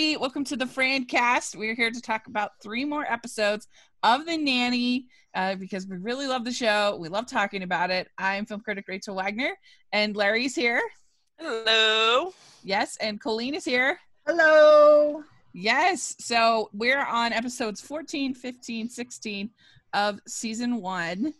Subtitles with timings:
[0.00, 0.16] everybody.
[0.16, 1.56] Welcome to the Fran Cast.
[1.56, 3.68] We're here to talk about three more episodes
[4.02, 6.96] of The Nanny uh, because we really love the show.
[6.98, 8.08] We love talking about it.
[8.16, 9.50] I'm film critic Rachel Wagner,
[9.92, 10.80] and Larry's here.
[11.38, 12.32] Hello.
[12.64, 13.98] Yes, and Colleen is here.
[14.26, 15.22] Hello.
[15.52, 16.16] Yes.
[16.18, 19.50] So we're on episodes 14, 15, 16
[19.92, 21.34] of season one.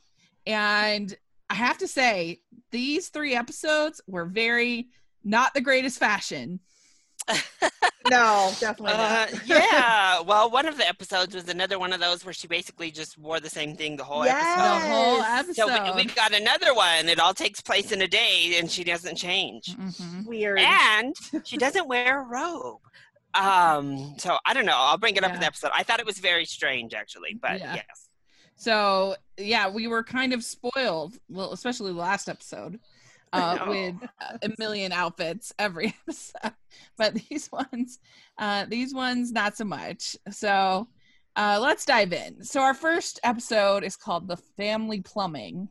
[0.47, 1.17] And
[1.49, 4.89] I have to say, these three episodes were very
[5.25, 6.61] not the greatest fashion.
[8.09, 10.21] No, definitely Uh, yeah.
[10.21, 13.41] Well, one of the episodes was another one of those where she basically just wore
[13.41, 14.89] the same thing the whole The episode.
[14.89, 15.55] whole episode.
[15.55, 17.09] So we, we got another one.
[17.09, 19.77] It all takes place in a day, and she doesn't change.
[19.77, 20.25] Mhm.
[20.27, 20.61] Weird.
[20.61, 22.79] And she doesn't wear a robe.
[23.35, 24.15] Um.
[24.19, 24.75] So I don't know.
[24.77, 25.71] I'll bring it up in the episode.
[25.75, 27.35] I thought it was very strange, actually.
[27.41, 27.75] But Yeah.
[27.77, 28.09] yes.
[28.57, 32.81] So yeah, we were kind of spoiled, well, especially the last episode,
[33.33, 33.95] uh, with
[34.43, 36.53] a million outfits every episode.
[36.97, 37.99] But these ones,
[38.39, 40.17] uh, these ones, not so much.
[40.31, 40.89] So
[41.37, 42.43] uh, let's dive in.
[42.43, 45.69] So our first episode is called "The Family Plumbing,"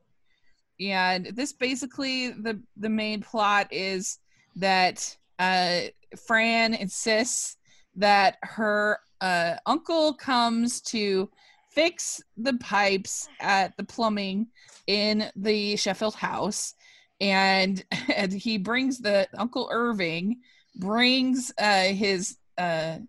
[0.79, 4.19] and this basically the the main plot is
[4.55, 5.81] that uh,
[6.27, 7.57] Fran insists
[7.95, 11.29] that her uh, uncle comes to
[11.71, 14.47] fix the pipes at the plumbing
[14.87, 16.73] in the Sheffield house.
[17.21, 17.83] And,
[18.15, 20.37] and he brings the Uncle Irving
[20.75, 22.99] brings uh, his uh,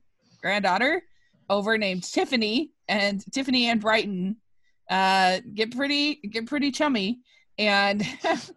[0.40, 1.02] granddaughter
[1.48, 4.36] over named Tiffany, and Tiffany and Brighton
[4.90, 7.20] uh, get pretty get pretty chummy,
[7.58, 8.06] and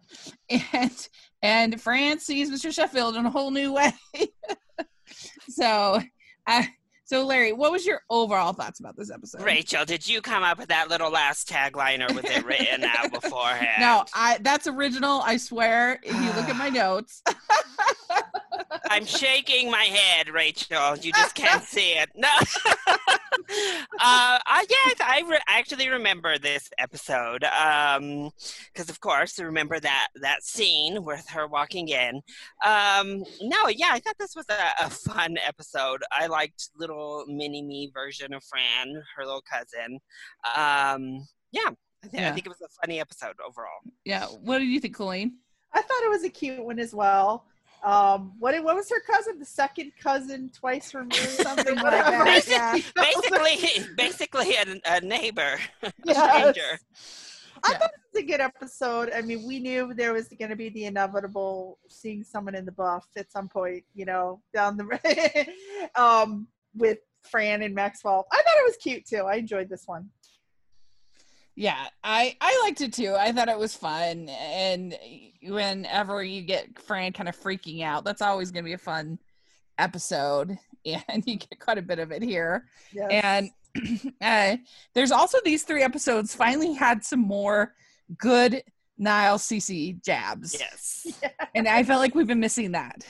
[0.50, 1.08] and
[1.42, 2.72] and Fran sees Mr.
[2.72, 3.92] Sheffield in a whole new way.
[5.48, 6.00] so,
[6.46, 6.62] uh,
[7.04, 9.42] so Larry, what was your overall thoughts about this episode?
[9.42, 13.12] Rachel, did you come up with that little last tagline, or was it written out
[13.12, 13.80] beforehand?
[13.80, 15.20] No, I that's original.
[15.22, 16.00] I swear.
[16.02, 17.22] If you look at my notes,
[18.90, 20.96] I'm shaking my head, Rachel.
[20.96, 22.10] You just can't see it.
[22.14, 22.28] No.
[24.00, 30.08] uh, uh, yes, I re- actually remember this episode because, of course, I remember that
[30.20, 32.22] that scene with her walking in.
[32.64, 36.02] Um, no, yeah, I thought this was a, a fun episode.
[36.12, 39.98] I liked little mini me version of Fran, her little cousin.
[40.56, 41.70] Um, yeah,
[42.04, 43.80] I, thi- I think it was a funny episode overall.
[44.04, 44.26] yeah.
[44.26, 45.38] What did you think, Colleen?
[45.72, 47.46] I thought it was a cute one as well.
[47.84, 49.38] Um, what what was her cousin?
[49.38, 52.26] The second cousin, twice removed, something like that.
[52.26, 52.78] Basi- Yeah.
[52.96, 56.78] basically, basically a, a neighbor, a stranger.
[57.62, 57.78] I Yeah.
[57.78, 59.10] thought it was a good episode.
[59.14, 62.72] I mean, we knew there was going to be the inevitable seeing someone in the
[62.72, 65.46] buff at some point, you know, down the
[65.94, 68.26] um, with Fran and Maxwell.
[68.32, 69.24] I thought it was cute too.
[69.24, 70.08] I enjoyed this one.
[71.56, 73.14] Yeah, I I liked it too.
[73.18, 74.96] I thought it was fun, and
[75.42, 79.18] whenever you get Fran kind of freaking out, that's always going to be a fun
[79.78, 82.64] episode, and you get quite a bit of it here.
[82.92, 83.50] Yes.
[83.76, 84.56] And uh,
[84.94, 87.74] there's also these three episodes finally had some more
[88.18, 88.62] good
[88.98, 91.06] Nile CC jabs, Yes.
[91.54, 93.04] and I felt like we've been missing that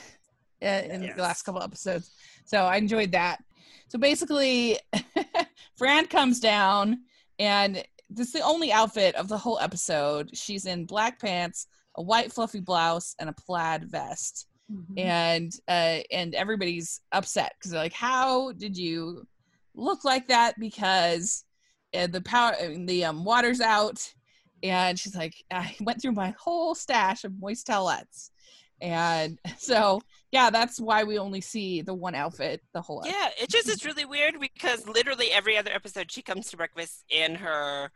[0.63, 1.15] uh, in Yes.
[1.15, 2.11] the last couple episodes.
[2.45, 3.43] So I enjoyed that.
[3.87, 4.79] So basically,
[5.77, 7.01] Fran comes down,
[7.37, 7.83] and
[8.15, 10.29] this is the only outfit of the whole episode.
[10.35, 14.99] She's in black pants, a white fluffy blouse, and a plaid vest Mhm.
[14.99, 19.27] and uh and everybody's upset because they're like how did you
[19.75, 21.43] look like that because
[21.95, 22.55] uh, the power
[22.85, 24.01] the um water's out
[24.63, 28.31] and she's like i went through my whole stash of moist towelettes
[28.81, 30.01] and so
[30.35, 33.17] yeah that's why we only see the one outfit the whole episode.
[33.17, 37.03] Yeah, it just is really weird because literally every other episode she comes to breakfast
[37.09, 37.89] in her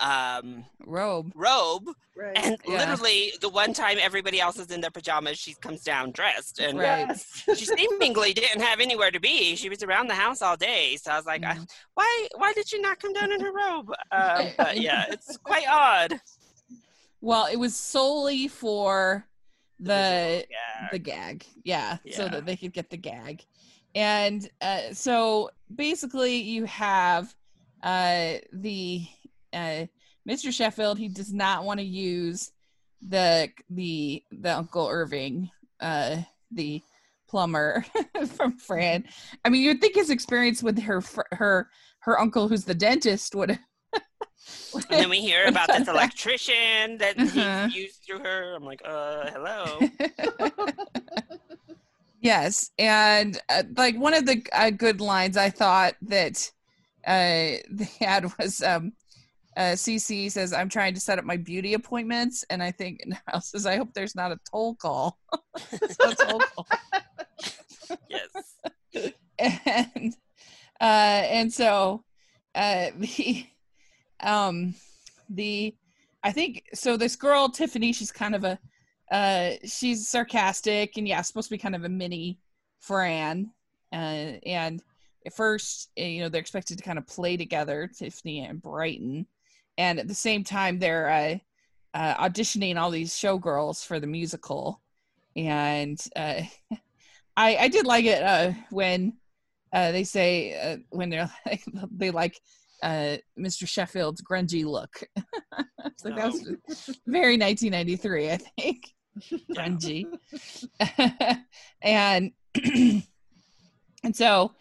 [0.00, 1.84] um, robe robe,
[2.16, 2.36] right.
[2.42, 2.78] and Yeah.
[2.78, 6.78] literally the one time everybody else is in their pajamas, she comes down dressed, and
[6.78, 7.10] Right.
[7.58, 9.56] She seemingly didn't have anywhere to be.
[9.56, 11.68] She was around the house all day, so I was like, Mhm.
[11.94, 12.28] Why?
[12.40, 13.88] Why did she not come down in her robe?
[14.20, 16.10] Um, but yeah, it's quite odd.
[17.20, 19.26] well it was solely for
[19.80, 20.88] the Yeah.
[20.92, 21.44] the gag.
[21.64, 23.44] yeah, so that they could get the gag.
[23.94, 27.34] And uh, so basically you have
[27.82, 29.06] uh, the
[29.52, 29.86] uh,
[30.28, 32.52] mr sheffield he does not want to use
[33.08, 35.50] the the the uncle irving
[35.80, 36.18] uh,
[36.52, 36.82] the
[37.28, 37.84] plumber
[38.36, 39.04] from fran.
[39.44, 41.68] I mean you'd think his experience with her her
[42.00, 43.58] her uncle who's the dentist would
[44.74, 47.66] And then we hear about this electrician that Uh-huh.
[47.68, 48.54] he's used through her.
[48.54, 49.80] I'm like, uh, hello.
[52.20, 56.50] yes, and uh, like one of the uh, good lines I thought that
[57.06, 58.92] uh, they had was um,
[59.56, 63.50] uh, CC says, "I'm trying to set up my beauty appointments," and I think Niles
[63.50, 65.18] says, "I hope there's not a toll call."
[65.72, 66.66] A toll call.
[68.08, 69.10] yes.
[69.38, 70.14] and
[70.80, 72.04] uh, and so
[72.54, 73.46] uh, the
[74.22, 74.74] um
[75.28, 75.74] the
[76.22, 76.96] I think so.
[76.96, 78.58] This girl Tiffany, she's kind of a
[79.10, 82.38] uh, she's sarcastic and yeah, supposed to be kind of a mini
[82.78, 83.50] Fran.
[83.92, 84.82] Uh, and
[85.26, 89.26] at first, eh, you know, they're expected to kind of play together, Tiffany and Brighton,
[89.78, 91.38] and at the same time, they're uh,
[91.94, 94.80] uh, auditioning all these showgirls for the musical.
[95.36, 96.42] And uh,
[97.36, 99.14] I, I did like it uh, when
[99.72, 102.40] uh, they say uh, when they're like, they like
[102.82, 103.68] uh, Mr.
[103.68, 105.02] Sheffield's grungy look.
[105.96, 108.94] so that was very 1993, I think.
[109.54, 110.06] grungy.
[111.82, 112.32] and
[114.04, 114.52] and so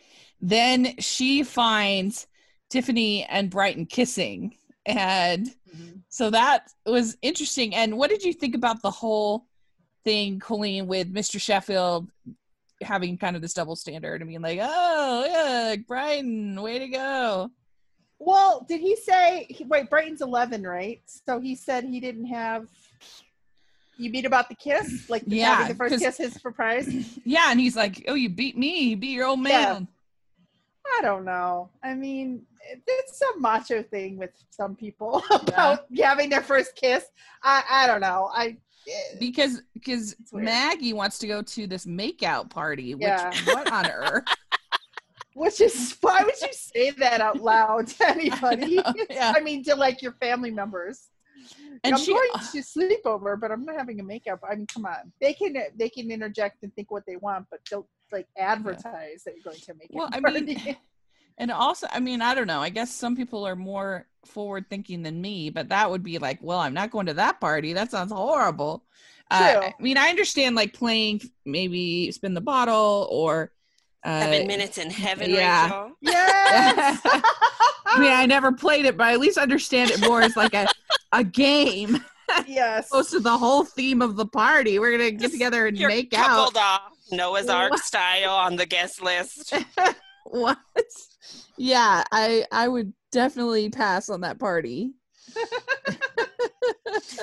[0.42, 2.28] then she finds
[2.70, 4.56] Tiffany and Brighton kissing.
[4.86, 5.98] And mm-hmm.
[6.10, 7.76] so that was interesting.
[7.76, 9.46] And what did you think about the whole
[10.04, 11.40] thing, Colleen, with Mr.
[11.40, 12.10] Sheffield
[12.82, 14.22] having kind of this double standard?
[14.22, 17.52] I mean, like, oh, yeah, Brighton, way to go.
[18.20, 21.02] Well, did he say, wait, Brighton's 11, right?
[21.06, 22.68] So he said he didn't have
[24.00, 25.10] you beat about the kiss?
[25.10, 26.88] Like yeah, the first kiss his surprise?
[27.26, 28.82] Yeah, and he's like, "Oh, you beat me.
[28.90, 29.88] You beat your old man."
[30.86, 30.98] Yeah.
[30.98, 31.70] I don't know.
[31.84, 32.42] I mean,
[32.88, 36.10] it's a macho thing with some people about yeah.
[36.10, 37.06] having their first kiss.
[37.44, 38.32] I I don't know.
[38.34, 38.58] I
[38.88, 42.96] eh, because because Maggie wants to go to this makeout party.
[42.96, 43.32] Which yeah.
[43.46, 44.24] what on earth?
[45.40, 48.80] Which is why would you say that out loud to anybody?
[48.80, 49.34] I, yeah.
[49.36, 51.10] I mean, to like your family members
[51.84, 54.42] and I'm she, going to sleep over, but I'm not having a makeup.
[54.50, 55.12] I mean, come on.
[55.22, 58.84] They can they can interject and think what they want, but don't like advertise
[59.26, 59.32] yeah.
[59.32, 60.78] that you're going to make well, I mean,
[61.38, 62.62] and also, I mean, I don't know.
[62.62, 66.40] I guess some people are more forward thinking than me, but that would be like,
[66.42, 67.74] well, I'm not going to that party.
[67.74, 68.84] That sounds horrible.
[69.32, 73.52] Uh, I mean, I understand like playing maybe spin the bottle or
[74.04, 75.30] uh, seven minutes in heaven.
[75.30, 75.92] Yeah, Rachel.
[76.02, 77.02] yes.
[77.86, 80.54] I mean, I never played it, but I at least understand it more as like
[80.54, 80.68] a
[81.12, 81.98] a game.
[82.46, 82.90] Yes.
[82.90, 84.78] Close to the whole theme of the party.
[84.78, 86.56] We're gonna get together and You're make out.
[86.56, 89.52] Off Noah's Ark style on the guest list.
[90.26, 90.60] what?
[91.58, 94.94] Yeah, I I would definitely pass on that party.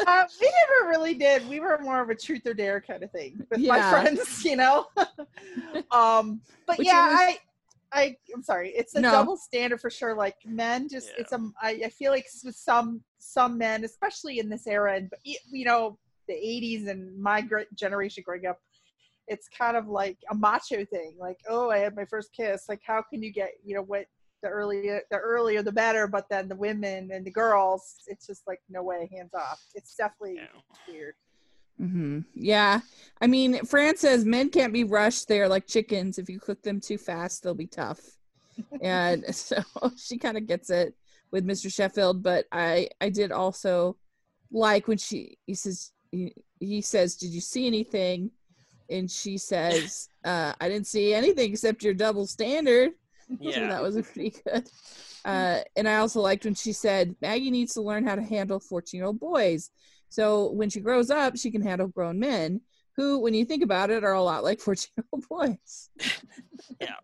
[0.20, 1.48] uh, we never really did.
[1.48, 3.72] We were more of a truth or dare kind of thing with yeah.
[3.72, 4.86] my friends, you know.
[5.90, 7.38] um, but Which yeah, was, I
[7.92, 8.70] I I'm sorry.
[8.70, 9.10] It's a no.
[9.10, 10.14] double standard for sure.
[10.14, 11.22] Like men, just yeah.
[11.22, 11.50] it's a.
[11.60, 15.98] I, I feel like with some some men, especially in this era, and you know
[16.28, 17.44] the '80s and my
[17.74, 18.58] generation growing up,
[19.28, 21.16] it's kind of like a macho thing.
[21.18, 22.68] Like, oh, I had my first kiss.
[22.68, 24.06] Like, how can you get you know what
[24.42, 28.42] the earlier the earlier the better but then the women and the girls it's just
[28.46, 30.92] like no way hands off it's definitely yeah.
[30.92, 31.14] weird
[31.80, 32.20] Mm-hmm.
[32.34, 32.80] Yeah.
[33.20, 35.28] I mean, Fran says men can't be rushed.
[35.28, 36.18] They're like chickens.
[36.18, 38.00] If you cook them too fast, they'll be tough.
[38.80, 39.62] and so
[39.96, 40.94] she kind of gets it
[41.30, 41.72] with Mr.
[41.72, 42.22] Sheffield.
[42.22, 43.96] But I, I did also
[44.50, 48.30] like when she, he says, he, he says, did you see anything?
[48.88, 52.92] And she says, uh, I didn't see anything except your double standard.
[53.40, 53.54] Yeah.
[53.54, 54.70] So that was pretty good.
[55.24, 58.60] Uh, and I also liked when she said, Maggie needs to learn how to handle
[58.60, 59.72] 14 year old boys.
[60.08, 62.60] So when she grows up, she can handle grown men
[62.94, 65.90] who, when you think about it, are a lot like 14 year old boys.
[66.80, 66.94] yeah.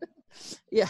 [0.71, 0.89] Yeah.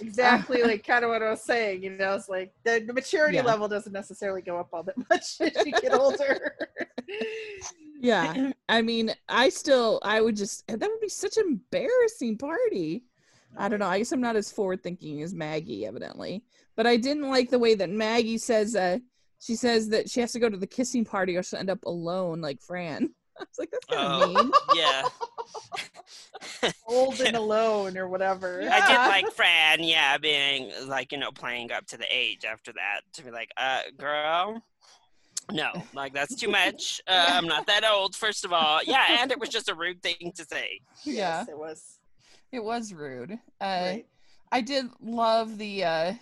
[0.00, 1.82] Exactly like kind of what I was saying.
[1.82, 3.44] You know, it's like the, the maturity yeah.
[3.44, 6.56] level doesn't necessarily go up all that much as you get older.
[8.00, 8.52] yeah.
[8.68, 13.04] I mean, I still, I would just, that would be such an embarrassing party.
[13.56, 13.88] I don't know.
[13.88, 16.42] I guess I'm not as forward thinking as Maggie, evidently.
[16.76, 18.98] But I didn't like the way that Maggie says, uh,
[19.40, 21.84] she says that she has to go to the kissing party or she'll end up
[21.84, 23.10] alone like Fran.
[23.38, 24.52] I was like, that's kind of oh, mean.
[24.74, 26.72] Yeah.
[26.86, 28.60] Old and alone or whatever.
[28.62, 28.74] Yeah.
[28.74, 32.72] I did like Fran, yeah, being like, you know, playing up to the age after
[32.74, 34.62] that to be like, uh, girl,
[35.52, 37.00] no, like that's too much.
[37.06, 38.80] Uh, I'm not that old, first of all.
[38.84, 40.80] Yeah, and it was just a rude thing to say.
[41.04, 41.99] Yeah, yes, it was.
[42.52, 43.32] It was rude.
[43.60, 44.06] Uh, right.
[44.52, 46.12] I did love the uh,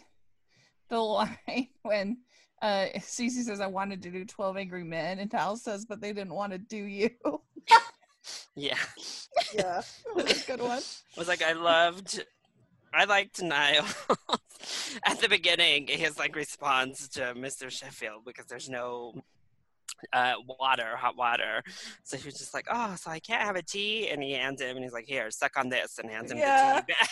[0.89, 2.19] the line when
[2.61, 6.13] uh Cece says I wanted to do 12 Angry Men and Tal says but they
[6.13, 7.11] didn't want to do you.
[8.57, 8.79] yeah.
[9.55, 9.83] Yeah.
[10.47, 10.83] good one.
[11.17, 12.25] was like I loved
[12.93, 13.95] I liked Niles
[15.07, 17.71] at the beginning his like response to Mr.
[17.71, 19.15] Sheffield because there's no
[20.13, 21.63] uh, water, hot water.
[22.05, 24.09] So he was just like, oh, so I can't have a tea?
[24.09, 26.81] And he hands him and he's like, here, suck on this and hands him yeah.
[26.81, 27.09] the tea back.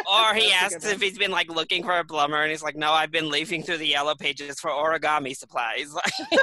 [0.06, 2.92] or he asks if he's been like looking for a plumber and he's like, no,
[2.92, 5.94] I've been leafing through the yellow pages for origami supplies.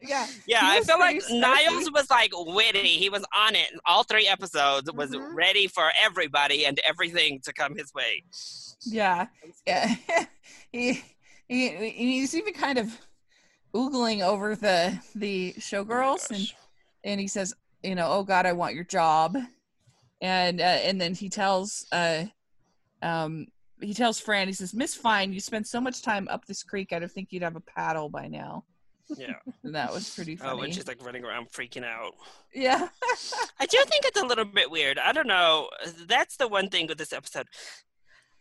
[0.00, 0.26] yeah.
[0.46, 2.88] Yeah, I feel like Niles was like witty.
[2.88, 3.68] He was on it.
[3.86, 5.34] All three episodes was Mhm.
[5.34, 8.24] ready for everybody and everything to come his way.
[8.84, 9.26] Yeah.
[9.66, 9.94] Yeah.
[10.72, 11.02] he,
[11.48, 12.98] he he's even kind of
[13.74, 16.52] oogling over the the showgirls and
[17.04, 19.36] and he says, you know, oh God, I want your job,
[20.20, 22.24] and uh, and then he tells uh,
[23.02, 23.46] um,
[23.80, 26.92] he tells Fran, he says, Miss Fine, you spent so much time up this creek,
[26.92, 28.64] I'd think you'd have a paddle by now,
[29.16, 29.34] Yeah.
[29.64, 30.52] and that was pretty funny.
[30.60, 32.12] Oh, and she's like running around freaking out.
[32.54, 32.88] yeah,
[33.58, 34.98] I do think it's a little bit weird.
[34.98, 35.68] I don't know.
[36.06, 37.48] That's the one thing with this episode.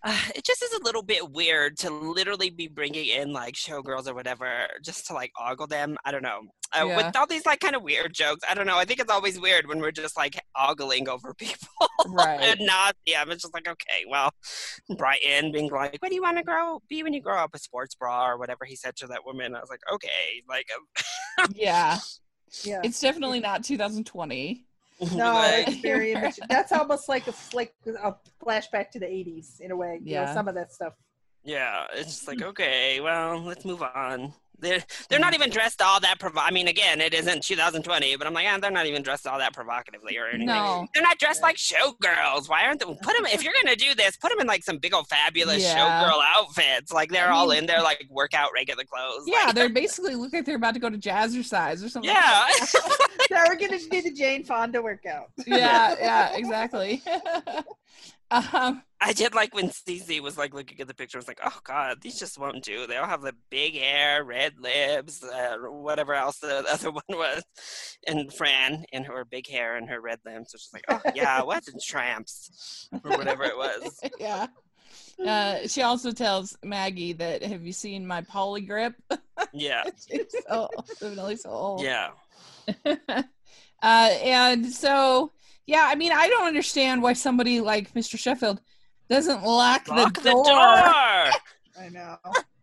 [0.04, 4.08] Uh, it just is a little bit weird to literally be bringing in like showgirls
[4.08, 5.96] or whatever just to like ogle them.
[6.06, 6.42] I don't know.
[6.76, 6.98] Uh, Yeah.
[6.98, 8.78] With all these like kind of weird jokes, I don't know.
[8.78, 11.68] I think it's always weird when we're just like ogling over people
[12.08, 12.58] right.
[12.60, 12.96] not.
[13.06, 14.32] Yeah, it's just like okay, well,
[14.98, 17.60] Brighton being like, "What do you want to grow be when you grow up?" A
[17.60, 19.56] sports bra or whatever he said to that woman.
[19.56, 20.68] I was like, okay, like.
[21.40, 22.00] Um, yeah,
[22.64, 22.82] Yeah.
[22.86, 24.66] it's definitely not 2020.
[25.16, 26.46] No, like- it's very immature.
[26.50, 30.00] That's almost like a like a flashback to the '80s in a way.
[30.04, 30.34] You know, Yeah.
[30.34, 30.94] some of that stuff.
[31.44, 34.34] Yeah, it's just like okay, well, let's move on.
[34.62, 38.28] They're they're not even dressed all that provo- I mean, again, it isn't 2020, but
[38.28, 40.46] I'm like, ah, they're not even dressed all that provocatively or anything.
[40.48, 40.88] No.
[40.94, 42.48] They're not dressed like showgirls.
[42.48, 42.86] Why aren't they?
[42.86, 44.18] Put them if you're gonna do this.
[44.18, 45.78] Put them in like some big old fabulous Yeah.
[45.78, 46.92] showgirl outfits.
[46.94, 49.24] Like they're I all mean- in their like workout regular clothes.
[49.28, 52.10] Yeah, Like, they're basically look like they're about to go to jazzercise or something.
[52.12, 52.48] yeah.
[53.30, 55.32] Now we're gonna do the Jane Fonda workout.
[55.48, 57.02] yeah, yeah, exactly.
[58.32, 61.18] Um, I did like when Cece was like looking at the picture.
[61.18, 62.88] I was like, oh god, these just won't do.
[62.88, 67.44] They all have the big hair, red lips, uh, whatever else the other one was,
[68.08, 70.54] and Fran in her big hair and her red lips.
[70.54, 74.00] was just like, oh yeah, what tramps or whatever it was.
[74.20, 74.48] yeah.
[75.26, 78.94] Uh, she also tells Maggie that have you seen my Poligrip?
[79.54, 80.70] Yeah, She's so
[81.00, 81.82] definitely so old.
[81.82, 82.10] yeah.
[82.86, 83.24] uh,
[83.82, 85.32] and so
[85.72, 88.20] yeah, I mean, I don't understand why somebody like Mr.
[88.20, 88.60] Sheffield
[89.10, 90.44] doesn't lock, Lock the, the door.
[90.44, 90.54] door.
[91.84, 92.18] I know.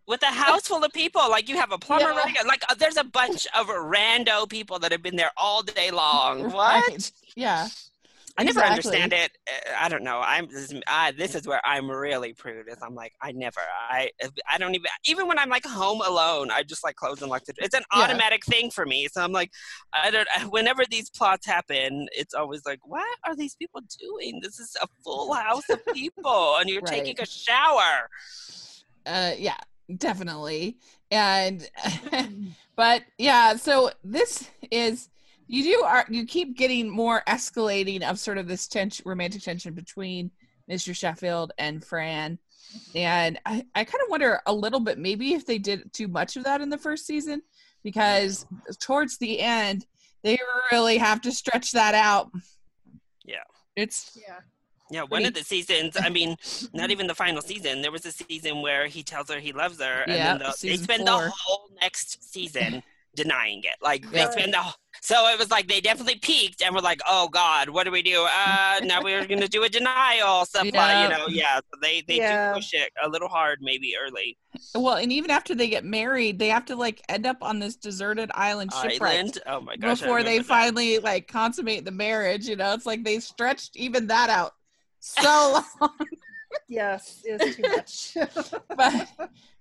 [0.07, 2.17] With a house full of people, like you have a plumber, Yeah.
[2.17, 5.89] running like uh, there's a bunch of rando people that have been there all day
[5.91, 6.51] long.
[6.59, 6.87] What?
[6.87, 7.11] Right.
[7.35, 7.67] Yeah.
[8.37, 8.63] I never Exactly.
[8.63, 9.31] understand it.
[9.47, 10.21] Uh, I don't know.
[10.23, 12.67] I'm this is, I, this is where I'm really prude.
[12.69, 13.59] Is I'm like I never.
[13.89, 14.11] I
[14.51, 16.49] I don't even even when I'm like home alone.
[16.51, 17.53] I just like close and lock the.
[17.57, 18.03] It's an Yeah.
[18.03, 19.07] automatic thing for me.
[19.11, 19.51] So I'm like,
[19.93, 20.27] I don't.
[20.51, 24.39] Whenever these plots happen, it's always like, what are these people doing?
[24.41, 26.91] This is a full house of people, and you're Right.
[27.05, 28.09] taking a shower.
[29.05, 29.57] Uh, yeah,
[29.97, 30.77] definitely.
[31.11, 31.69] And
[32.75, 35.09] but yeah, so this is
[35.51, 39.73] you do are you keep getting more escalating of sort of this tension, romantic tension
[39.73, 40.29] between
[40.69, 40.95] Mr.
[40.95, 42.37] Sheffield and Fran.
[42.93, 46.37] And I, I kind of wonder a little bit maybe if they did too much
[46.37, 47.41] of that in the first season
[47.83, 48.45] because
[48.79, 49.87] towards the end
[50.23, 50.37] they
[50.71, 52.29] really have to stretch that out.
[53.25, 53.37] Yeah.
[53.75, 54.39] It's Yeah.
[54.91, 55.95] Yeah, one of the seasons.
[56.01, 56.35] I mean,
[56.73, 57.83] not even the final season.
[57.83, 60.55] There was a season where he tells her he loves her, and Yeah, then the,
[60.67, 61.25] they spend four.
[61.25, 62.81] the whole next season
[63.15, 63.75] denying it.
[63.81, 64.63] Like they spend the.
[65.01, 68.01] So it was like they definitely peaked, and we're like, "Oh God, what do we
[68.01, 68.27] do?
[68.45, 71.03] Uh, now we're going to do a denial supply." Yeah.
[71.03, 71.55] You know, yeah.
[71.57, 72.49] So they they Yeah.
[72.53, 74.37] do push it a little hard, maybe early.
[74.75, 77.75] well, and even after they get married, they have to like end up on this
[77.75, 79.01] deserted island shipwrecked.
[79.01, 79.39] Island.
[79.45, 80.01] Oh my gosh.
[80.01, 80.45] Before they that.
[80.47, 84.51] finally like consummate the marriage you know it's like they stretched even that out
[84.99, 85.91] so long
[86.67, 88.51] Yes, it's too much.
[88.75, 89.07] but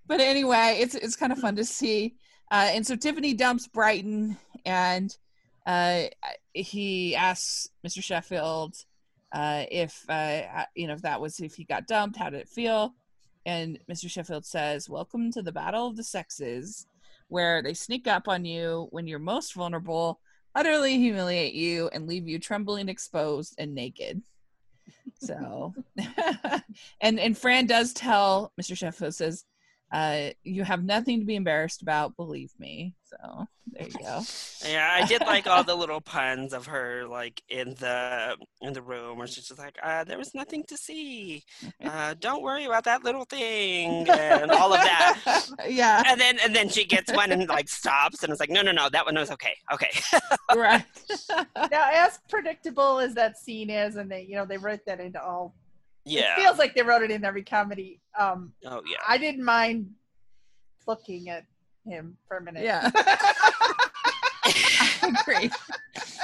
[0.06, 2.16] but anyway it's it's kind of fun to see
[2.50, 5.16] uh and so tiffany dumps brighton and
[5.66, 6.02] uh
[6.54, 8.74] he asks mr sheffield
[9.32, 12.48] uh if uh you know if that was if he got dumped how did it
[12.48, 12.94] feel?
[13.46, 16.86] And mr sheffield says welcome to the battle of the sexes
[17.28, 20.20] where they sneak up on you when you're most vulnerable
[20.54, 24.20] utterly humiliate you and leave you trembling exposed and naked.
[25.20, 25.74] So
[27.00, 29.44] and and fran does tell mr sheffield says
[29.92, 34.22] uh you have nothing to be embarrassed about believe me so there you go
[34.66, 38.82] Yeah, I did like all the little puns of her, like in the in the
[38.82, 41.44] room, where she's just like, uh, "There was nothing to see.
[41.82, 45.46] Uh, don't worry about that little thing," and all of that.
[45.68, 48.62] yeah And then and then she gets one and like stops and is like, "No,
[48.62, 49.90] no, no, that one was okay, okay."
[50.56, 50.84] right
[51.70, 55.22] now, as predictable as that scene is, and they, you know, they wrote that into
[55.22, 55.54] all.
[56.08, 56.32] Yeah.
[56.34, 58.00] It feels like they wrote it in every comedy.
[58.18, 58.96] Um, oh yeah.
[59.06, 59.90] I didn't mind
[60.86, 61.44] looking at
[61.86, 62.62] him for a minute.
[62.64, 62.90] yeah
[64.44, 65.50] i agree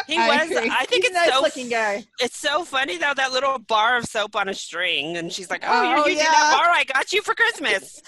[0.07, 0.51] He I was.
[0.51, 0.71] agree.
[0.71, 1.41] I think He's a it's nice so.
[1.43, 2.05] looking guy.
[2.21, 5.63] It's so funny though that little bar of soap on a string, and she's like,
[5.67, 6.31] "Oh, Oh, you're using yeah.
[6.31, 8.03] that bar I got you for Christmas."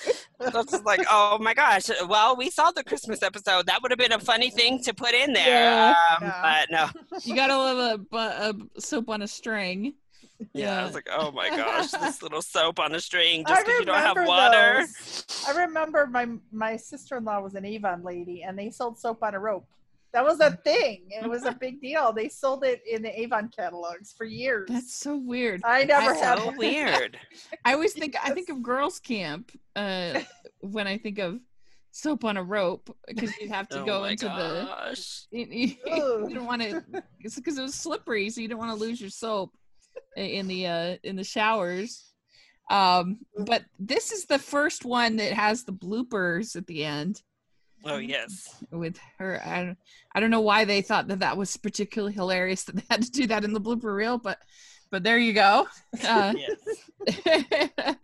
[0.52, 1.84] So it's just like, oh my gosh.
[2.06, 3.66] Well, we saw the Christmas episode.
[3.66, 5.48] That would have been a funny thing to put in there.
[5.48, 5.94] Yeah.
[6.16, 6.42] Um, Yeah.
[6.42, 7.18] But no.
[7.24, 9.94] You gotta love a, bu- a soap on a string.
[10.52, 10.80] Yeah.
[10.80, 13.86] I was like, oh my gosh, this little soap on a string just because you
[13.86, 14.80] don't have water.
[14.80, 15.44] those.
[15.48, 19.22] I remember my my sister in law was an Avon lady, and they sold soap
[19.22, 19.66] on a rope.
[20.12, 21.08] That was a thing.
[21.10, 22.10] It was a big deal.
[22.12, 24.68] They sold it in the Avon catalogs for years.
[24.70, 25.60] That's so weird.
[25.62, 26.56] I never That's had so one.
[26.56, 27.18] weird.
[27.66, 30.20] I always think I think of girls' camp uh,
[30.60, 31.38] when I think of
[31.90, 34.96] soap on a rope because you'd have to oh go my into the.
[35.30, 35.76] You, you,
[36.28, 36.82] you don't want to,
[37.34, 39.65] because it was slippery, so you don't want to lose your soap i-
[40.16, 42.12] in the uh, in the showers.
[42.70, 47.22] Um, but this is the first one that has the bloopers at the end
[47.84, 48.64] Oh yes.
[48.72, 49.40] with her.
[49.46, 49.78] I don't,
[50.16, 53.10] I don't know why they thought that that was particularly hilarious that they had to
[53.10, 54.38] do that in the blooper reel, but
[54.90, 55.68] but there you go.
[56.06, 56.34] Uh,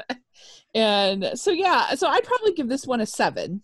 [0.75, 3.63] and so yeah, so I'd probably give this one a seven.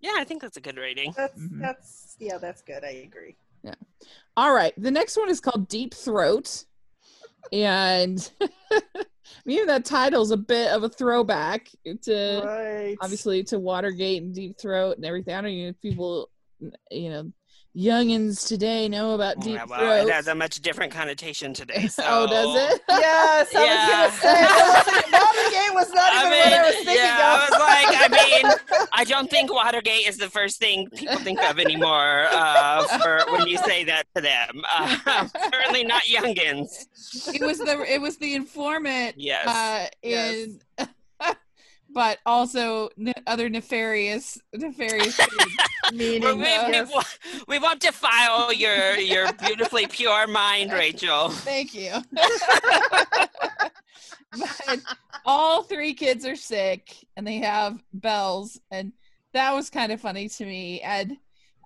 [0.00, 1.12] Yeah, I think that's a good rating.
[1.16, 1.60] That's Mhm.
[1.60, 2.84] that's yeah, that's good.
[2.84, 3.36] I agree.
[3.62, 3.74] Yeah.
[4.36, 6.64] All right, the next one is called Deep Throat,
[7.52, 8.30] and
[9.46, 11.68] even that title's a bit of a throwback
[12.02, 12.96] to right.
[13.00, 15.34] obviously to Watergate and Deep Throat and everything.
[15.34, 16.30] I don't even know if people,
[16.90, 17.32] you know,
[17.78, 20.08] youngins today know about Deep Yeah, well, Throat.
[20.08, 21.86] it has a much different connotation today.
[21.86, 22.02] So.
[22.06, 22.82] oh, does it?
[22.88, 24.06] Yes, I Yeah.
[24.06, 26.94] was gonna say it wasn't- Watergate was not I even mean, what I was thinking
[26.96, 27.40] yeah, of.
[27.40, 31.40] I was like, I mean, I don't think Watergate is the first thing people think
[31.42, 34.62] of anymore uh, for when you say that to them.
[34.76, 36.86] Uh, certainly not youngins.
[37.32, 39.46] it was the it was the informant Yes.
[39.46, 40.60] uh in
[41.90, 45.56] but also ne- other nefarious nefarious things.
[45.92, 46.90] Meaning, we, we, yes.
[46.92, 47.18] won't-
[47.48, 51.30] we won't defile your your beautifully pure mind, Rachel.
[51.30, 51.92] thank you
[54.66, 54.80] but
[55.24, 58.92] all three kids are sick and they have bells and
[59.32, 61.16] that was kind of funny to me and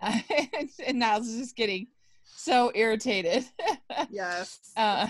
[0.00, 0.22] and,
[0.86, 1.88] and Niles is just getting
[2.24, 3.44] so irritated
[4.10, 4.58] yes.
[4.76, 5.06] Uh.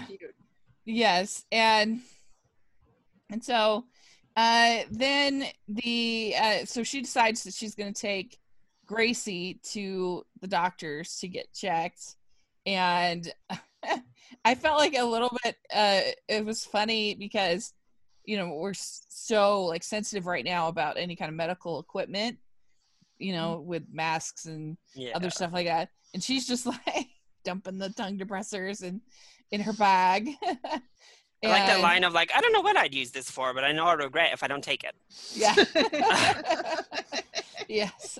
[0.85, 2.01] Yes, and
[3.31, 3.85] and so
[4.37, 8.39] uh then the uh so she decides that she's going to take
[8.87, 12.17] Gracie to the doctors to get checked
[12.67, 13.33] and
[14.45, 17.73] I felt like a little bit uh it was funny because
[18.25, 22.39] you know we're so like sensitive right now about any kind of medical equipment
[23.19, 25.13] you know with masks and Yeah.
[25.15, 25.91] other stuff like that.
[26.15, 27.09] And she's just like
[27.45, 29.01] dumping the tongue depressors and
[29.51, 30.31] in her bag.
[31.45, 33.65] I like that line of like, I don't know what I'd use this for, but
[33.65, 34.95] I know I'll regret if I don't take it.
[35.35, 35.55] Yeah.
[37.69, 38.19] yes.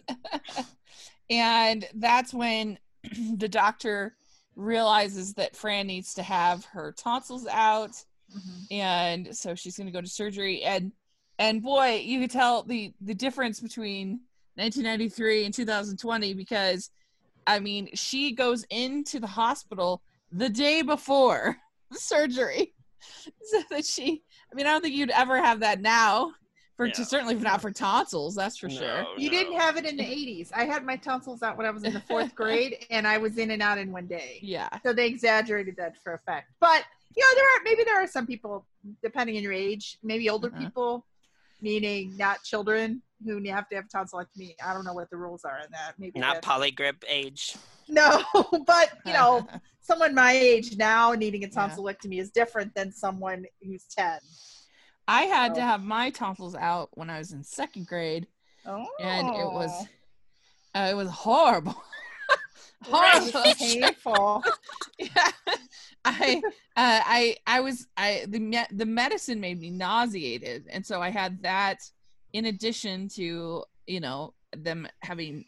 [1.31, 2.79] and that's when
[3.37, 4.17] the doctor
[4.57, 7.93] realizes that Fran needs to have her tonsils out
[8.35, 8.67] Mhm.
[8.71, 10.91] and so she's going to go to surgery and
[11.39, 14.21] and boy you could tell the the difference between
[14.55, 16.89] 1993 and 2020 because
[17.47, 21.59] i mean she goes into the hospital the day before
[21.91, 22.73] the surgery
[23.43, 26.33] so that she i mean i don't think you'd ever have that now
[26.77, 26.93] for Yeah.
[27.05, 29.37] certainly not for tonsils that's for sure You no.
[29.39, 30.51] didn't have it in the 80s.
[30.55, 33.37] I had my tonsils out when I was in the fourth grade, and I was
[33.37, 34.39] in and out in one day.
[34.43, 36.51] yeah So they exaggerated that for effect.
[36.61, 36.85] But
[37.15, 38.67] you know, there are maybe there are some people,
[39.03, 40.59] depending on your age, maybe older Uh-huh.
[40.65, 41.07] people,
[41.63, 44.55] meaning not children, who have to have tonsillectomy.
[44.65, 45.95] I don't know what the rules are on that.
[45.99, 47.57] Maybe Not Poligrip age.
[47.89, 48.23] no,
[48.67, 49.47] but you know,
[49.81, 51.53] someone my age now needing a Yeah.
[51.69, 54.19] tonsillectomy is different than someone who's ten.
[55.09, 55.65] i had to Oh.
[55.65, 58.27] have my tonsils out when i was in second grade
[58.65, 59.87] Oh, and it was
[60.75, 61.75] uh, it was horrible
[62.85, 64.45] horrible painful.
[64.99, 65.31] yeah.
[66.05, 71.01] I uh, I I was I the me- the medicine made me nauseated, and so
[71.01, 71.79] I had that
[72.33, 75.45] in addition to you know them having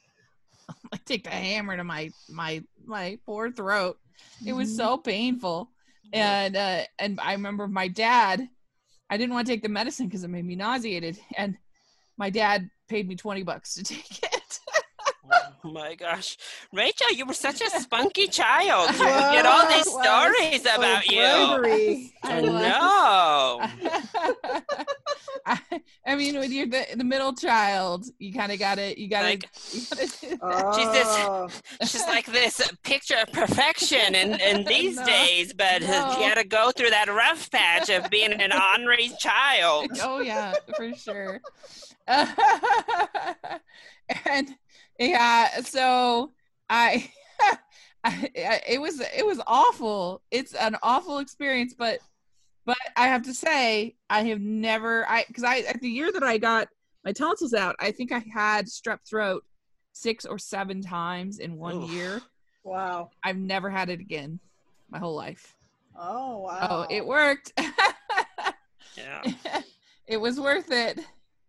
[0.93, 3.99] like take the hammer to my my my poor throat.
[4.47, 4.77] It was Mhm.
[4.77, 5.71] so painful,
[6.13, 8.49] and uh, and I remember my dad.
[9.11, 11.57] I didn't want to take the medicine because it made me nauseated, and
[12.17, 14.34] my dad paid me twenty bucks to take it.
[15.67, 16.37] Oh my gosh.
[16.73, 18.91] Rachel, you were such a spunky child.
[18.93, 21.59] You get all these stories Oh, about you.
[21.61, 22.13] bravery.
[22.23, 23.61] I I know.
[25.47, 25.59] I,
[26.07, 28.99] I mean, when you're the, the middle child, you kind of got it.
[28.99, 29.29] you got to.
[29.29, 30.39] Like, you gotta do that.
[30.43, 31.49] Oh.
[31.83, 35.07] she's like this picture of perfection in, in these No.
[35.07, 36.13] days, but No.
[36.13, 39.91] you got to go through that rough patch of being an ornery child.
[40.03, 41.41] oh yeah, for sure.
[44.27, 44.55] and
[44.99, 46.33] yeah, so
[46.69, 47.11] I,
[48.05, 50.23] I, I, it was it was awful.
[50.31, 52.01] It's an awful experience, but
[52.67, 56.23] but I have to say I have never I because I at the year that
[56.23, 56.69] I got
[57.05, 57.77] my tonsils out.
[57.81, 59.45] I think I had strep throat
[59.93, 61.91] six or seven times in one Oof.
[61.91, 62.23] year.
[62.65, 63.11] Wow.
[63.23, 64.41] I've never had it again
[64.91, 65.57] my whole life.
[65.99, 66.69] Oh wow.
[66.71, 67.53] Oh, it worked.
[68.97, 69.23] Yeah.
[70.07, 71.01] it was worth it.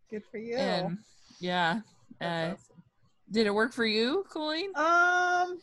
[0.10, 0.58] Good for you.
[0.58, 0.98] And
[1.40, 1.82] yeah.
[2.22, 2.70] Uh, That's
[3.32, 4.72] did it work for you, Colleen?
[4.76, 5.60] Um.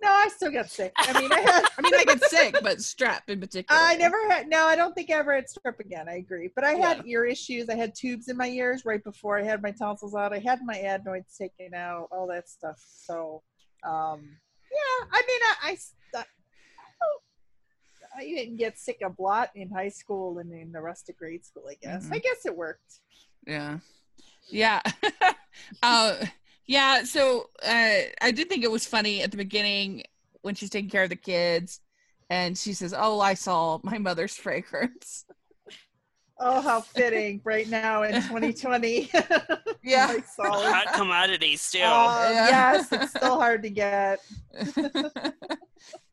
[0.00, 0.92] No, I still got sick.
[0.96, 1.64] I mean, I had.
[1.78, 3.80] I mean, I get sick, but strep in particular.
[3.80, 4.48] I never had.
[4.48, 6.08] No, I don't think I ever had strep again.
[6.08, 7.68] I agree, but I had ear issues.
[7.68, 10.32] I had tubes in my ears right before I had my tonsils out.
[10.32, 12.76] I had my adenoids taken out, all that stuff.
[12.86, 13.42] So,
[13.84, 14.20] um,
[14.70, 15.06] yeah.
[15.12, 15.76] I mean, I,
[16.12, 16.24] don't-
[18.16, 21.44] I didn't get sick a lot in high school and in the rest of grade
[21.44, 21.64] school.
[21.68, 22.06] I guess.
[22.06, 22.14] Mhm.
[22.14, 23.00] I guess it worked.
[23.46, 23.78] Yeah.
[24.48, 24.80] Yeah.
[25.82, 26.24] uh,
[26.66, 27.04] yeah.
[27.04, 30.04] So uh, I did think it was funny at the beginning
[30.42, 31.80] when she's taking care of the kids
[32.30, 35.24] and she says, Oh, I saw my mother's fragrance.
[36.40, 37.40] Oh, how fitting!
[37.44, 39.10] right now in 2020.
[39.82, 40.06] Yeah.
[40.08, 40.24] Like.
[40.38, 41.90] Hot commodities still.
[41.90, 42.48] Um, Yeah.
[42.48, 44.20] Yes, it's still hard to get.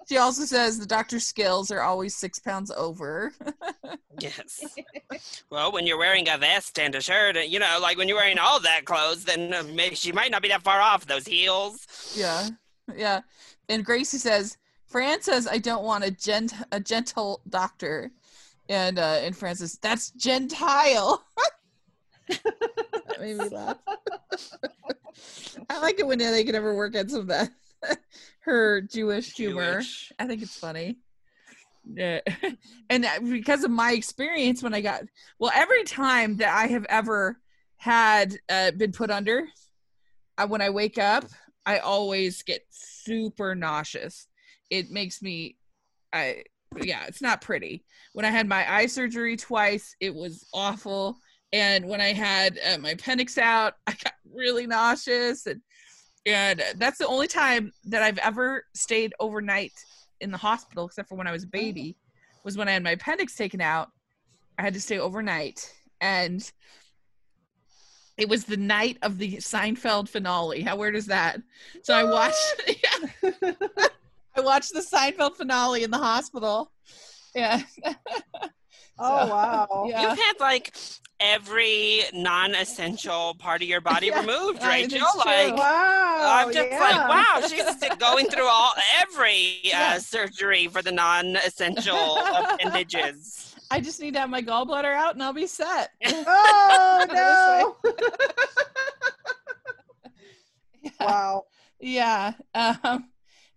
[0.08, 3.34] she also says the doctor's skills are always six pounds over.
[4.20, 4.64] yes.
[5.50, 8.40] Well, when you're wearing a vest and a shirt, you know, like when you're wearing
[8.40, 12.14] all that clothes, then uh, maybe she might not be that far off those heels.
[12.16, 12.48] yeah.
[12.96, 13.22] Yeah.
[13.68, 18.12] And Gracie says, Fran says I don't want a gent a gentle doctor.
[18.70, 21.24] And uh and Francis, That's gentile.
[22.28, 23.78] that made me laugh.
[25.70, 27.52] I like it when they can ever work at some of that
[28.42, 29.76] her Jewish humor.
[29.76, 30.12] Jewish.
[30.20, 30.98] I think it's funny.
[31.88, 32.22] Yeah.
[32.90, 35.04] and because of my experience when I got
[35.40, 37.40] well, every time that I have ever
[37.78, 39.48] had uh, been put under,
[40.38, 41.26] uh, when I wake up,
[41.66, 44.28] I always get super nauseous.
[44.70, 45.58] It makes me,
[46.12, 46.44] I
[46.84, 47.84] yeah, it's not pretty.
[48.14, 51.18] When I had my eye surgery twice, it was awful.
[51.54, 55.62] And when I had uh, my appendix out, I got really nauseous, and
[56.26, 59.74] and that's the only time that I've ever stayed overnight
[60.22, 61.98] in the hospital, except for when I was a baby,
[62.44, 63.90] was when I had my appendix taken out.
[64.58, 66.50] I had to stay overnight, and
[68.18, 70.62] it was the night of the Seinfeld finale.
[70.62, 71.42] How weird is that?
[71.84, 72.64] So I watched.
[72.84, 73.52] Yeah,
[74.38, 76.72] I watched the Seinfeld finale in the hospital.
[77.34, 77.62] Yeah.
[78.98, 79.86] Oh wow.
[79.90, 80.04] yeah.
[80.10, 80.74] You've had like
[81.20, 85.08] every non-essential part of your body Yeah, removed, I- it's Rachel.
[85.22, 85.22] true.
[85.26, 86.22] Like Wow.
[86.46, 86.80] I'm just yeah.
[86.80, 88.72] like, wow, she's going through all
[89.02, 92.20] every uh, surgery for the non-essential
[92.54, 93.54] appendages.
[93.70, 95.90] I just need to have my gallbladder out and I'll be set.
[96.06, 97.92] Oh no.
[100.82, 100.92] Yeah.
[101.02, 101.44] wow.
[101.82, 102.34] Yeah.
[102.54, 103.10] Um,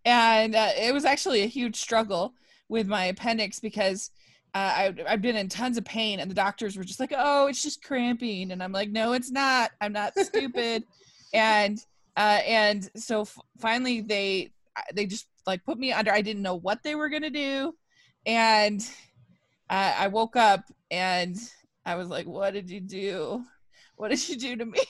[0.09, 2.33] and uh, it was actually a huge struggle
[2.71, 4.11] with my appendix because
[4.55, 7.47] uh, I, I've been in tons of pain, and the doctors were just like, "Oh,
[7.47, 9.71] it's just cramping," and I'm like, "No, it's not.
[9.81, 10.85] I'm not stupid."
[11.35, 11.79] and
[12.17, 14.51] uh, and so f- finally, they
[14.95, 16.11] they just like put me under.
[16.11, 17.75] I didn't know what they were gonna do,
[18.25, 18.81] and
[19.69, 21.37] uh, I woke up and
[21.85, 23.45] I was like, "What did you do?
[23.97, 24.81] What did you do to me?"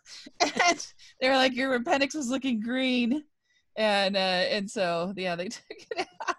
[0.40, 0.86] and
[1.20, 3.24] they were like, "Your appendix was looking green,"
[3.80, 5.64] and uh, and so yeah, they took
[5.96, 6.36] it out.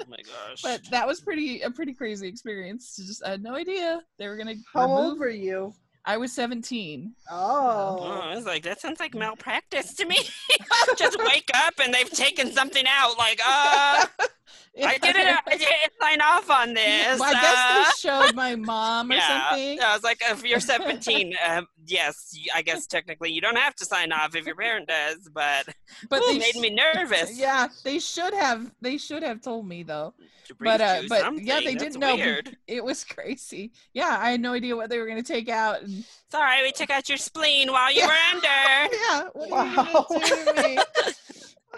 [0.00, 0.62] Oh my gosh.
[0.62, 2.96] But that was pretty a pretty crazy experience.
[2.96, 4.98] Just I had no idea they were gonna How remove.
[4.98, 5.74] old were you?
[6.06, 7.14] I was 17.
[7.30, 8.20] Oh, Oh.
[8.20, 10.18] I was like, that sounds like malpractice to me.
[10.98, 13.16] Just wake up and they've taken something out.
[13.16, 14.04] Like, uh,
[14.82, 17.20] I didn't, I didn't sign off on this.
[17.20, 19.80] Well, I uh, guess they showed my mom or yeah, something.
[19.80, 23.84] I was like, if you're 17, um, yes, I guess technically you don't have to
[23.84, 25.66] sign off if your parent does, but,
[26.10, 27.38] But ooh, they made sh- me nervous.
[27.38, 28.72] Yeah, they should have.
[28.80, 30.14] They should have told me though.
[30.60, 32.16] But uh, but yeah, they That's didn't know.
[32.16, 32.54] Weird.
[32.66, 33.72] It was crazy.
[33.94, 35.80] Yeah, I had no idea what they were gonna take out.
[35.82, 38.94] And, Sorry, we took out your spleen while you were under.
[38.94, 40.06] yeah, what Wow.
[40.10, 40.78] gonna do to me?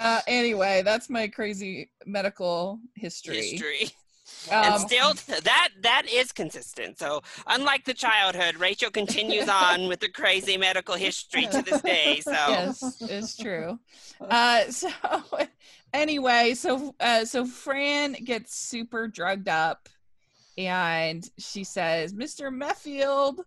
[0.01, 3.37] Uh, anyway, that's my crazy medical history.
[3.37, 3.91] History.
[4.51, 10.01] Um, and still that that is consistent so unlike the childhood rachel continues on with
[10.01, 13.79] the crazy medical history to this day so yes, it's true.
[14.21, 14.89] Uh, so
[15.93, 19.89] anyway, so uh, so Fran gets super drugged up,
[20.59, 22.51] and she says, "Mr.
[22.51, 23.41] Meffield,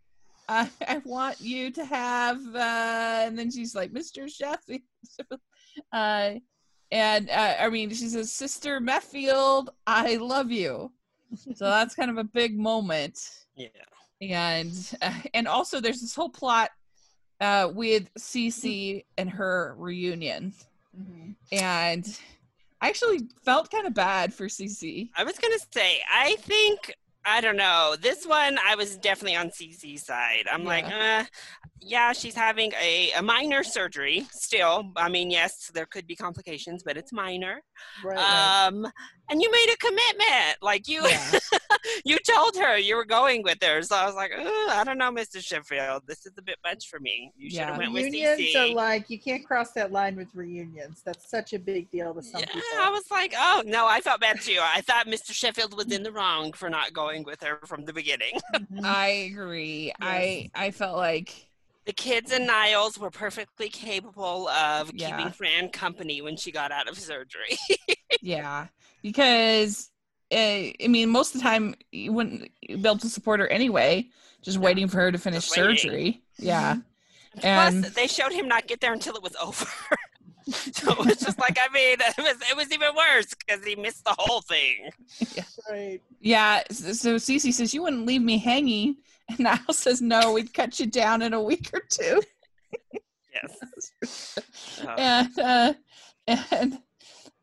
[0.47, 4.29] I, I want you to have," uh, and then she's like, "Mr.
[4.29, 4.81] Sheffield,"
[5.91, 6.31] uh,
[6.91, 10.91] and uh, I mean, she says, "Sister Meffield, I love you."
[11.35, 13.19] So that's kind of a big moment
[13.55, 13.67] yeah
[14.21, 16.71] and uh, and also there's this whole plot
[17.39, 20.53] uh with Cece and her reunion
[20.99, 21.35] Mhm.
[21.51, 22.19] and
[22.81, 25.09] I actually felt kind of bad for Cece.
[25.15, 26.93] i was gonna say i think
[27.25, 27.95] I don't know.
[28.01, 30.45] This one, I was definitely on CC's side.
[30.51, 31.25] I'm like, uh,
[31.81, 34.91] yeah, she's having a, a minor surgery still.
[34.95, 37.61] I mean, yes, there could be complications, but it's minor.
[38.03, 38.15] Right.
[38.15, 38.67] right.
[38.67, 38.87] Um,
[39.29, 40.57] and you made a commitment.
[40.61, 41.39] Like you, Yeah.
[42.05, 43.81] you told her you were going with her.
[43.83, 45.43] So I was like, I don't know, Mr.
[45.43, 46.03] Sheffield.
[46.07, 47.31] This is a bit much for me.
[47.37, 47.67] You should Yeah.
[47.67, 48.71] have went with reunions CC.
[48.71, 51.01] are like you can't cross that line with reunions.
[51.05, 52.61] That's such a big deal to some yeah, people.
[52.79, 54.57] I was like, oh no, I felt bad too.
[54.61, 55.31] I thought Mr.
[55.31, 58.39] Sheffield was in the wrong for not going with her from the beginning.
[58.53, 58.83] Mhm.
[58.85, 59.91] I agree.
[60.01, 61.47] I I felt like
[61.85, 65.15] The kids and Niles were perfectly capable of Yeah.
[65.17, 67.57] keeping Fran company when she got out of surgery.
[68.21, 68.67] yeah,
[69.01, 69.89] because
[70.31, 74.07] uh, I mean, most of the time you wouldn't be able to support her anyway.
[74.41, 74.63] Just Yeah.
[74.65, 76.21] waiting for her to finish surgery.
[76.37, 76.77] Yeah,
[77.39, 79.65] Plus, And- they showed him not get there until it was over.
[80.73, 83.75] so it was just like, I mean, it was it was even worse because he
[83.75, 84.89] missed the whole thing.
[85.69, 86.01] right.
[86.19, 86.63] yeah.
[86.71, 88.97] So Cece says you wouldn't leave me hanging,
[89.29, 92.21] and Niles says no, we'd cut you down in a week or two.
[93.33, 94.37] Yes.
[94.85, 95.73] Uh, and uh
[96.27, 96.79] and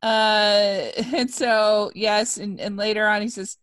[0.03, 3.57] uh and so yes and, and later on he says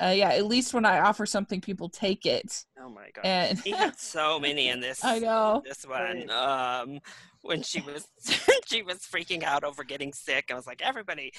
[0.00, 3.24] uh yeah at least when i offer something people take it oh my god.
[3.24, 5.04] and He had so many in this.
[5.04, 6.30] i know This one.
[6.30, 7.00] Um,
[7.48, 8.06] when she was
[8.66, 10.46] she was freaking out over getting sick.
[10.50, 11.32] I was like, everybody,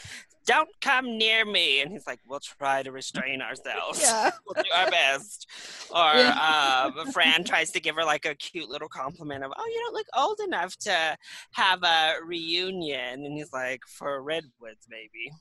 [0.45, 1.81] don't come near me.
[1.81, 4.01] And he's like, we'll try to restrain ourselves.
[4.01, 5.47] yeah we'll do our best.
[5.91, 6.91] Or Yeah.
[6.95, 9.93] um, Fran tries to give her like a cute little compliment of, oh, you don't
[9.93, 11.17] look old enough to
[11.51, 13.25] have a reunion.
[13.25, 15.31] And he's like, for redwoods, maybe.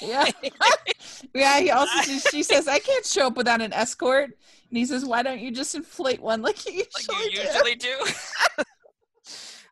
[0.00, 0.24] yeah
[1.34, 4.30] yeah he also she says i can't show up without an escort
[4.70, 7.42] and he says why don't you just inflate one like you usually, like you do?"
[7.42, 8.64] usually do.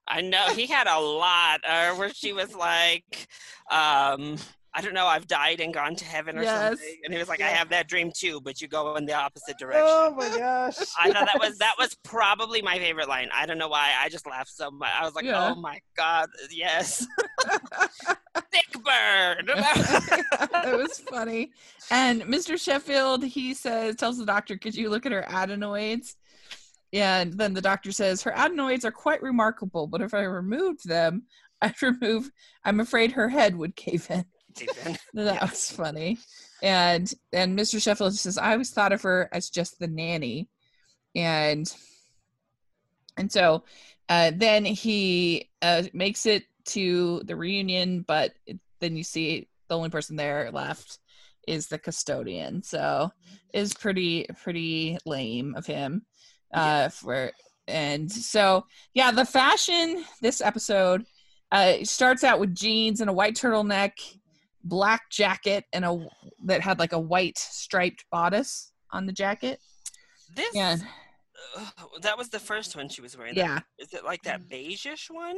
[0.08, 3.28] I know he had a lot, uh, where she was like,
[3.70, 4.36] um,
[4.72, 6.68] I don't know, I've died and gone to heaven or Yes.
[6.78, 9.14] something, and he was like, I have that dream too, but you go in the
[9.14, 9.82] opposite direction.
[9.86, 10.76] Oh my gosh.
[10.98, 13.30] I thought that was that was probably my favorite line.
[13.32, 13.92] I don't know why.
[13.98, 14.90] I just laughed so much.
[14.94, 15.50] I was like, Yeah.
[15.50, 17.06] "Oh my god, yes,
[18.52, 21.52] thick bird." it was funny.
[21.90, 22.60] And Mr.
[22.60, 26.16] Sheffield, he says, tells the doctor, could you look at her adenoids?
[26.92, 31.24] And then the doctor says, her adenoids are quite remarkable, but if I removed them,
[31.62, 32.30] I'd remove,
[32.64, 34.24] I'm afraid her head would cave in.
[35.14, 36.18] That was funny.
[36.62, 37.82] And and Mr.
[37.82, 40.48] Sheffield says, I always thought of her as just the nanny.
[41.14, 41.70] And
[43.18, 43.64] and so
[44.08, 49.76] uh, then he uh, makes it to the reunion, but it, then you see the
[49.76, 50.98] only person there left
[51.46, 52.62] is the custodian.
[52.62, 53.10] So
[53.52, 56.06] is pretty pretty lame of him.
[56.52, 57.30] Uh, for
[57.68, 61.04] and so yeah, the fashion this episode
[61.52, 63.92] uh, starts out with jeans and a white turtleneck
[64.64, 66.06] black jacket and a
[66.44, 69.60] that had like a white striped bodice on the jacket.
[70.34, 70.82] This And
[71.56, 71.66] uh,
[72.02, 73.34] that was the first one she was wearing.
[73.36, 75.36] Yeah, Is it like that beigeish one?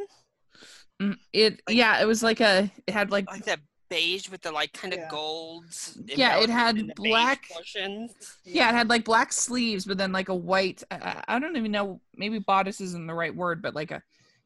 [1.01, 4.41] Mm, it Like- yeah, it was like a it had like Like that beige with
[4.43, 5.09] the like kind of Yeah.
[5.11, 5.99] golds.
[6.07, 8.39] Yeah, it had embellished in the beige black- portions.
[8.45, 10.83] yeah, it had like black sleeves, but then like a white.
[10.91, 12.01] I, I don't even know.
[12.17, 14.03] Maybe bodice isn't the right word, but like a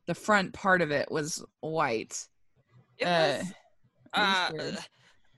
[0.06, 2.26] the front part of it was white.
[2.98, 3.50] It Uh, was.
[3.50, 4.80] it was Uh,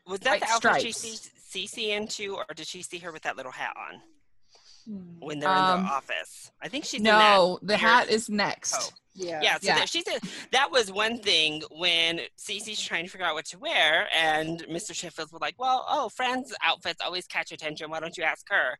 [0.06, 1.20] was that White the outfit she stripes.
[1.50, 4.00] sees Cece into, or did she see her with that little hat on.
[4.86, 6.52] When they're in Um, the office?
[6.62, 8.74] I think she's no, the hat is next.
[8.74, 8.92] coat.
[9.16, 9.40] Yeah.
[9.42, 9.74] Yeah, so Yeah.
[9.78, 10.18] That, she said
[10.52, 14.92] that was one thing when Cece's trying to figure out what to wear, and Mr.
[14.94, 17.90] Sheffield was like, "Well, oh, Fran's outfits always catch attention.
[17.90, 18.76] Why don't you ask her?"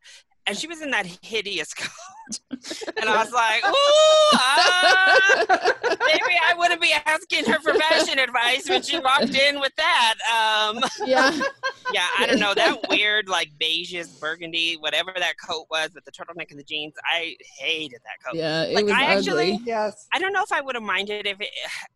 [0.47, 5.49] And she was in that hideous coat, and I was like, "Ooh, ah,
[6.01, 10.14] maybe I wouldn't be asking her for fashion advice when she walked in with that."
[10.31, 11.31] Um, yeah,
[11.92, 16.12] yeah, I don't know that weird like beigeish burgundy, whatever that coat was with the
[16.12, 16.94] turtleneck and the jeans.
[17.05, 18.37] I hated that coat.
[18.37, 19.61] yeah, it Like, was I actually- ugly.
[19.64, 20.07] Yes.
[20.12, 21.48] I don't know if I would have minded if it.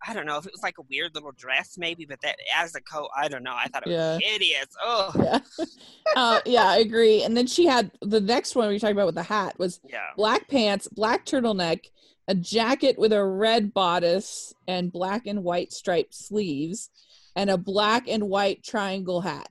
[0.07, 2.75] I don't know if it was like a weird little dress, maybe, but that as
[2.75, 3.55] a coat, I don't know.
[3.57, 4.15] I thought it Yeah.
[4.15, 4.67] was hideous.
[4.83, 5.39] Oh, Yeah,
[6.17, 7.23] uh, yeah, I agree.
[7.23, 9.99] And then she had the next one we talked about with the hat was yeah.
[10.17, 11.87] black pants, black turtleneck,
[12.29, 16.91] a jacket with a red bodice and black and white striped sleeves,
[17.35, 19.49] and a black and white triangle hat.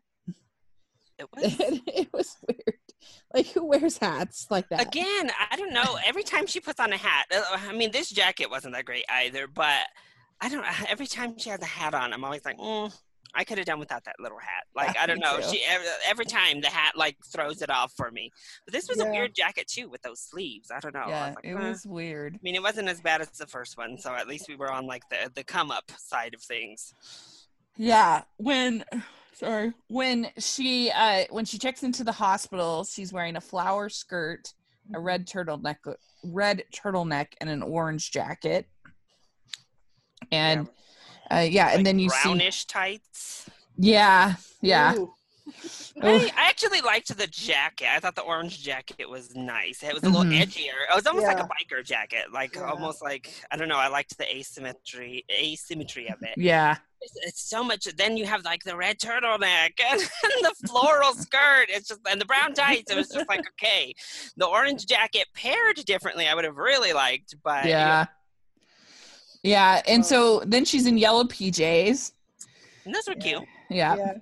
[1.18, 2.78] It was it was weird.
[3.34, 4.88] Like who wears hats like that?
[4.88, 5.32] again.
[5.52, 5.98] I don't know.
[6.06, 9.06] Every time she puts on a hat, uh, I mean, this jacket wasn't that great
[9.10, 9.48] either.
[9.48, 9.82] But
[10.40, 10.66] I don't.
[10.90, 12.94] Every time she has a hat on, I'm always like, mm,
[13.38, 14.64] I could have done without that little hat.
[14.76, 15.42] Like I don't know.
[15.42, 18.32] She every, every time the hat like throws it off for me.
[18.64, 20.70] But this was a weird jacket too with those sleeves.
[20.70, 21.02] I don't know.
[21.02, 22.36] I yeah, was like, it "Uh." was weird.
[22.36, 24.72] I mean, it wasn't as bad as the first one, so at least we were
[24.72, 26.94] on like the the come up side of things.
[27.76, 28.86] Yeah, when
[29.38, 29.72] Sorry.
[29.88, 34.52] When she uh when she checks into the hospital, she's wearing a flower skirt,
[34.96, 35.78] a red turtleneck
[36.24, 38.68] red turtleneck and an orange jacket.
[40.32, 40.68] And
[41.32, 43.50] uh yeah, and then you see brownish tights.
[43.78, 44.96] Yeah, yeah.
[44.96, 45.14] Ooh.
[46.02, 47.88] I, I actually liked the jacket.
[47.90, 49.82] I thought the orange jacket was nice.
[49.82, 50.42] It was a little Mhm.
[50.42, 50.74] edgier.
[50.92, 52.70] It was almost like a biker jacket, like Yeah.
[52.70, 53.78] almost like I don't know.
[53.78, 56.36] I liked the asymmetry asymmetry of it.
[56.38, 56.76] Yeah.
[57.02, 57.86] It's, it's so much.
[57.96, 61.68] Then you have like the red turtleneck and, the floral skirt.
[61.70, 62.92] It's just and the brown tights.
[62.92, 63.94] It was just like okay.
[64.36, 66.28] The orange jacket paired differently.
[66.28, 68.06] I would have really liked, but Yeah.
[69.48, 70.06] Yeah, and Oh.
[70.06, 72.12] so then she's in yellow PJs.
[72.86, 73.44] and those were cute.
[73.70, 73.96] Yeah.
[73.96, 74.14] Yeah.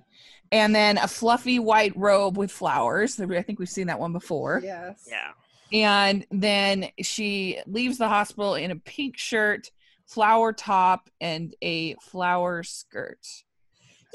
[0.52, 3.18] And then a fluffy white robe with flowers.
[3.20, 4.60] I think we've seen that one before.
[4.62, 5.08] Yes.
[5.08, 5.32] Yeah.
[5.72, 9.70] And then she leaves the hospital in a pink shirt,
[10.06, 13.26] flower top, and a flower skirt.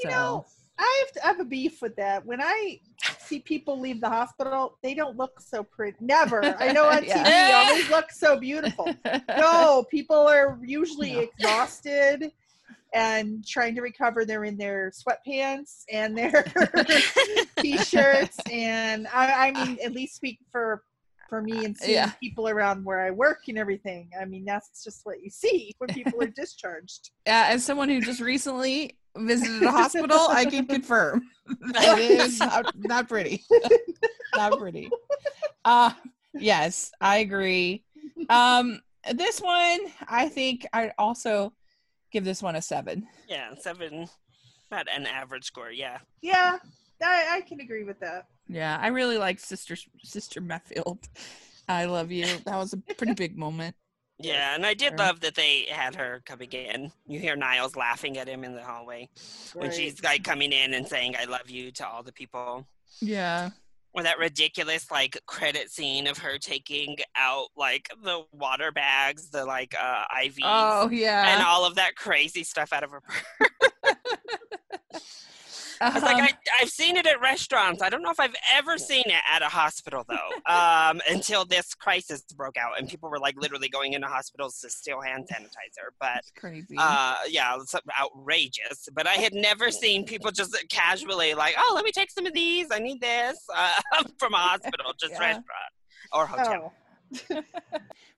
[0.02, 0.46] You know,
[0.78, 2.24] I have, I have a beef with that.
[2.26, 2.80] When I
[3.18, 5.96] see people leave the hospital, they don't look so pretty.
[6.00, 6.42] Never.
[6.58, 7.24] I know on Yeah.
[7.24, 8.92] TV, they always look so beautiful.
[9.36, 11.20] No, people are usually No.
[11.20, 12.32] exhausted
[12.94, 14.24] and trying to recover.
[14.24, 16.44] They're in their sweatpants and their
[17.60, 20.82] t-shirts, and I, I mean, at least speak for
[21.28, 22.10] for me and seeing Yeah.
[22.20, 24.10] people around where I work and everything.
[24.20, 27.10] I mean, that's just what you see when people are discharged.
[27.26, 31.22] Uh, as someone who just recently visited a hospital, I can confirm
[31.72, 33.44] that it is not, not pretty.
[34.36, 34.90] not pretty.
[35.64, 35.92] Uh
[36.34, 37.84] yes, I agree.
[38.28, 38.80] Um
[39.12, 41.52] this one, I think I also
[42.12, 43.06] give this one a seven.
[43.28, 43.54] Yeah.
[43.58, 44.08] Seven.
[44.70, 45.70] About an average score.
[45.70, 45.98] Yeah.
[46.20, 46.58] Yeah,
[47.02, 48.26] I, I can agree with that.
[48.48, 51.08] Yeah, I really like Sister Sister Metfield.
[51.68, 52.26] I love you.
[52.44, 53.74] That was a pretty big moment.
[54.18, 56.92] Yeah, and I did love that they had her coming in.
[57.06, 59.08] You hear Niles laughing at him in the hallway
[59.54, 59.74] when Right.
[59.76, 62.66] she's like coming in and saying "I love you" to all the people.
[63.00, 63.50] Yeah.
[63.94, 69.44] Or that ridiculous like credit scene of her taking out like the water bags, the
[69.44, 71.34] like uh IVs, Oh yeah.
[71.34, 73.02] and all of that crazy stuff out of her.
[75.82, 75.90] purse.
[75.90, 77.82] I was like, I, I've seen it at restaurants.
[77.82, 80.52] I don't know if I've ever seen it at a hospital though.
[80.52, 84.70] Um, until this crisis broke out and people were like literally going into hospitals to
[84.70, 85.88] steal hand sanitizer.
[86.00, 86.76] But it's crazy.
[86.78, 88.88] uh, yeah, it's outrageous.
[88.94, 92.32] But I had never seen people just casually like, oh, let me take some of
[92.32, 92.66] these.
[92.70, 93.72] I need this uh,
[94.18, 95.20] from a hospital, just Yeah.
[95.20, 95.72] restaurant
[96.12, 96.72] or hotel.
[96.74, 96.81] Oh,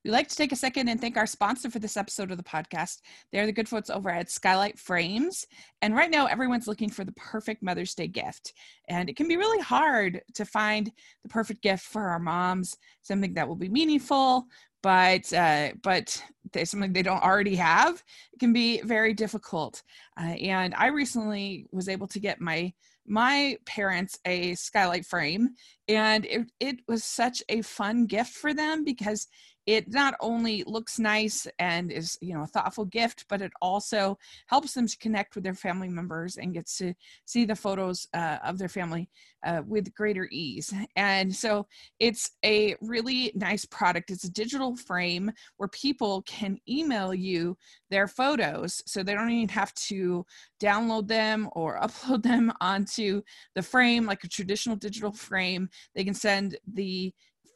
[0.05, 2.45] We'd like to take a second and thank our sponsor for this episode of the
[2.45, 3.01] podcast.
[3.33, 5.47] They're the good folks over at Skylight Frames.
[5.83, 8.53] And right now, everyone's looking for the perfect Mother's Day gift.
[8.89, 10.91] And it can be really hard to find
[11.23, 14.47] the perfect gift for our moms, something that will be meaningful,
[14.83, 18.03] but uh, but there's something they don't already have.
[18.35, 19.83] It can be very difficult.
[20.21, 22.75] Uh, and I recently was able to get my
[23.07, 25.51] my parents a skylight frame
[25.89, 29.27] and it, it was such a fun gift for them because
[29.67, 34.19] it not only looks nice and is you know a thoughtful gift but it also
[34.47, 38.39] helps them to connect with their family members and gets to see the photos uh,
[38.45, 39.09] of their family
[39.45, 40.73] uh, with greater ease.
[40.97, 41.67] And so
[42.01, 44.11] it's a really nice product.
[44.11, 47.57] It's a digital frame where people can email you
[47.91, 48.83] their photos.
[48.87, 50.25] So they don't even have to
[50.63, 53.23] download them or upload them onto
[53.55, 55.69] the frame like a traditional digital frame.
[55.95, 57.13] They can send the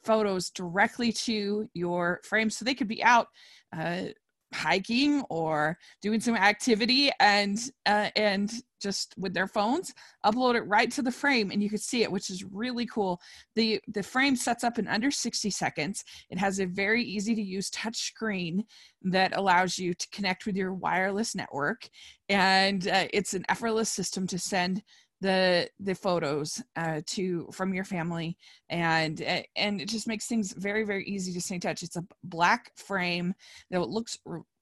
[0.09, 3.27] photos directly to your frame so they could be out
[3.79, 4.05] uh,
[4.55, 9.93] hiking or doing some activity and uh, and just with their phones
[10.25, 13.21] upload it right to the frame and you can see it which is really cool.
[13.57, 16.03] The the frame sets up in under 60 seconds.
[16.31, 18.65] It has a very easy to use touch screen
[19.03, 21.87] that allows you to connect with your wireless network.
[22.31, 24.83] And uh, it's an effortless system to send
[25.21, 28.37] the the photos uh, to from your family
[28.69, 29.21] and
[29.57, 31.83] and it just makes things very very easy to stay in touch.
[31.83, 33.35] It's a black frame
[33.71, 34.19] that looks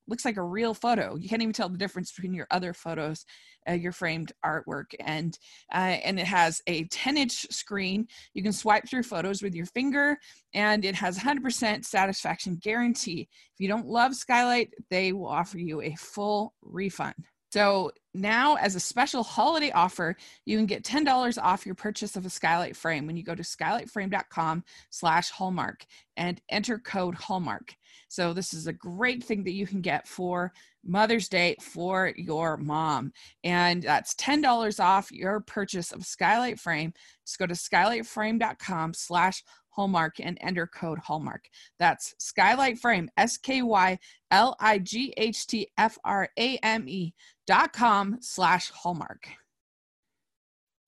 [0.08, 1.16] looks like a real photo.
[1.16, 3.24] You can't even tell the difference between your other photos
[3.68, 5.38] uh, your framed artwork and
[5.74, 8.06] uh, and it has a 10 inch screen.
[8.34, 10.16] You can swipe through photos with your finger
[10.54, 13.28] and it has 100% satisfaction guarantee.
[13.54, 18.74] If you don't love skylight they will offer you a full refund so now, as
[18.74, 20.16] a special holiday offer,
[20.46, 23.42] you can get $10 off your purchase of a Skylight frame when you go to
[23.42, 25.84] skylightframe.com slash hallmark
[26.16, 27.74] and enter code hallmark.
[28.08, 30.52] So this is a great thing that you can get for
[30.84, 33.12] Mother's Day for your mom.
[33.44, 36.94] And that's $10 off your purchase of Skylight frame.
[37.26, 39.42] Just go to skylightframe.com slash
[39.76, 41.44] hallmark and enter code hallmark.
[41.78, 43.98] That's Skylight frame, S K Y
[44.30, 47.14] L I G H T F R A M E
[47.46, 49.28] dot com slash hallmark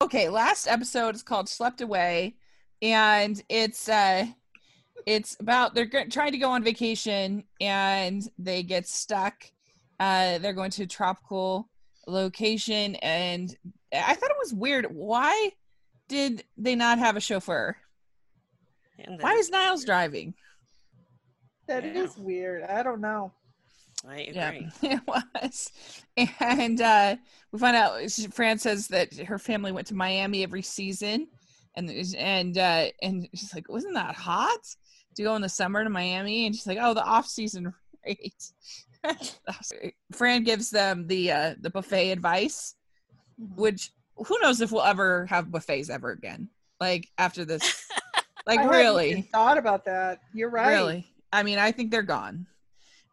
[0.01, 2.37] okay, last episode is called "Schlepped Away,"
[2.83, 4.27] and it's uh,
[5.07, 9.45] it's about they're trying to go on vacation and they get stuck.
[10.01, 11.69] Uh, they're going to a tropical
[12.07, 13.57] location, and
[13.93, 14.87] I thought it was weird.
[14.87, 15.53] Why
[16.09, 17.77] did they not have a chauffeur?
[18.99, 20.35] And Why is Niles driving?
[21.67, 22.23] That is Yeah.
[22.25, 22.63] weird.
[22.65, 23.33] I don't know.
[24.07, 24.33] I agree.
[24.35, 25.73] Yeah, it was.
[26.41, 27.17] And uh,
[27.53, 28.01] we find out
[28.33, 31.27] Fran says that her family went to Miami every season,
[31.75, 34.61] and and uh, and she's like, wasn't that hot
[35.17, 36.47] to go in the summer to Miami?
[36.47, 37.75] And she's like, oh, the off season
[38.07, 38.53] rate.
[40.13, 42.75] Fran gives them the uh, the buffet advice,
[43.57, 46.49] which who knows if we'll ever have buffets ever again?
[46.81, 47.85] Like after this,
[48.49, 49.11] like I really.
[49.11, 50.21] even thought about that.
[50.35, 50.71] You're right.
[50.73, 51.07] Really?
[51.33, 52.47] I mean, I think they're gone.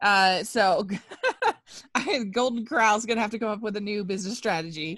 [0.02, 0.88] Uh, so
[1.96, 4.98] I, Golden Corral's gonna have to come up with a new business strategy.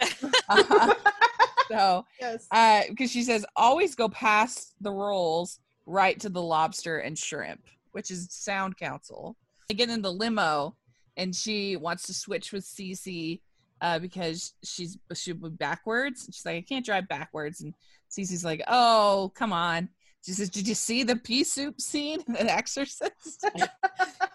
[0.50, 0.94] Uh,
[1.70, 2.48] so, Yes.
[2.52, 7.62] uh, because she says always go past the rolls right to the lobster and shrimp,
[7.92, 9.36] which is sound counsel.
[9.70, 10.76] They get in the limo,
[11.18, 13.42] and she wants to switch with Cece
[13.82, 16.28] uh, because she's she'll be backwards.
[16.32, 17.74] She's like, I can't drive backwards, and
[18.12, 19.90] Cece's like, Oh, come on.
[20.28, 23.46] She says, Did you see the pea soup scene in The Exorcist?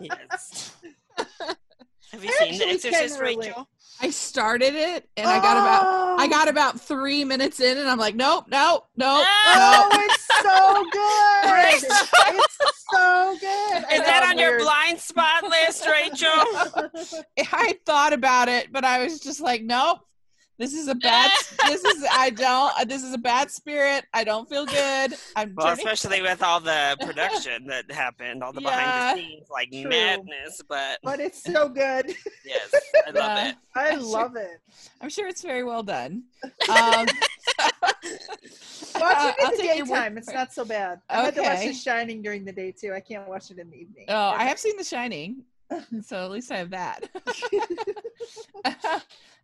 [0.00, 0.72] Yes.
[1.18, 3.20] Have you I seen The Exorcist.
[3.20, 3.68] Rachel?
[4.00, 7.88] I started it and I got about I Oh, got about three minutes in and
[7.90, 10.00] I'm like, nope, nope, nope, Oh, nope.
[10.06, 12.38] it's so good.
[12.38, 13.84] It's so good.
[13.84, 17.22] I Is that know, on your blind spot list, Rachel?
[17.52, 19.98] I thought about it, but I was just like, nope.
[20.62, 21.28] This is a bad.
[21.66, 22.72] this is I don't.
[22.88, 24.04] This is a bad spirit.
[24.14, 25.12] I don't feel good.
[25.34, 25.78] I'm Well, turning.
[25.88, 29.90] especially with all the production that happened, all the behind the scenes, like True.
[29.90, 30.60] madness.
[30.68, 32.14] But but it's so good.
[32.44, 32.72] yes,
[33.04, 33.48] I love Yeah.
[33.48, 33.56] it.
[33.74, 34.00] I Sure.
[34.02, 34.60] love it.
[35.00, 36.22] I'm sure it's very well done.
[36.68, 37.08] Um,
[39.00, 40.16] Watch Uh, it I'll in the take your word daytime.
[40.18, 41.00] It's not so bad.
[41.08, 42.92] I had to watch The Shining during the day too.
[42.94, 44.04] I can't watch it in the evening.
[44.08, 45.42] Oh, I have seen The Shining,
[46.04, 47.08] so at least I have that.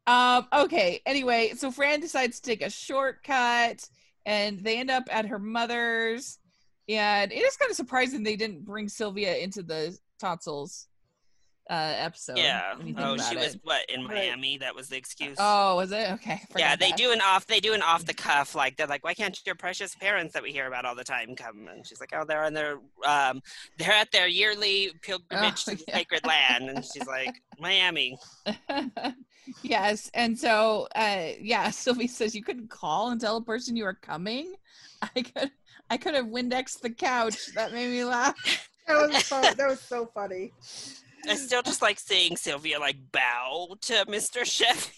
[0.08, 1.02] Um, okay.
[1.04, 3.88] Anyway, so Fran decides to take a shortcut,
[4.24, 6.38] and they end up at her mother's.
[6.88, 10.87] And it is kind of surprising they didn't bring Sylvia into the tonsils
[11.70, 12.38] uh, episode.
[12.38, 12.74] Yeah.
[12.76, 13.60] when you think Oh, about she was it.
[13.62, 14.28] what in Right.
[14.28, 14.58] Miami?
[14.58, 15.36] That was the excuse.
[15.38, 16.40] Oh, was it okay?
[16.56, 16.96] yeah, they that.
[16.98, 17.46] do an off.
[17.46, 18.54] They do an off the cuff.
[18.54, 21.34] Like they're like, why can't your precious parents that we hear about all the time
[21.36, 21.68] come?
[21.70, 23.42] And she's like, oh, they're on their um,
[23.78, 25.94] they're at their yearly pilgrimage Oh, to the yeah.
[25.96, 26.70] sacred land.
[26.70, 28.18] And she's like, Miami.
[29.62, 33.84] yes, and so uh, yeah, Sylvie says you couldn't call and tell a person you
[33.84, 34.54] were coming.
[35.02, 35.50] I could,
[35.90, 37.52] I could have Windexed the couch.
[37.54, 38.34] That made me laugh.
[38.86, 40.52] That was so, that was so funny.
[41.28, 44.44] I still just like seeing Sylvia like bow to Mr.
[44.44, 44.94] Sheffield.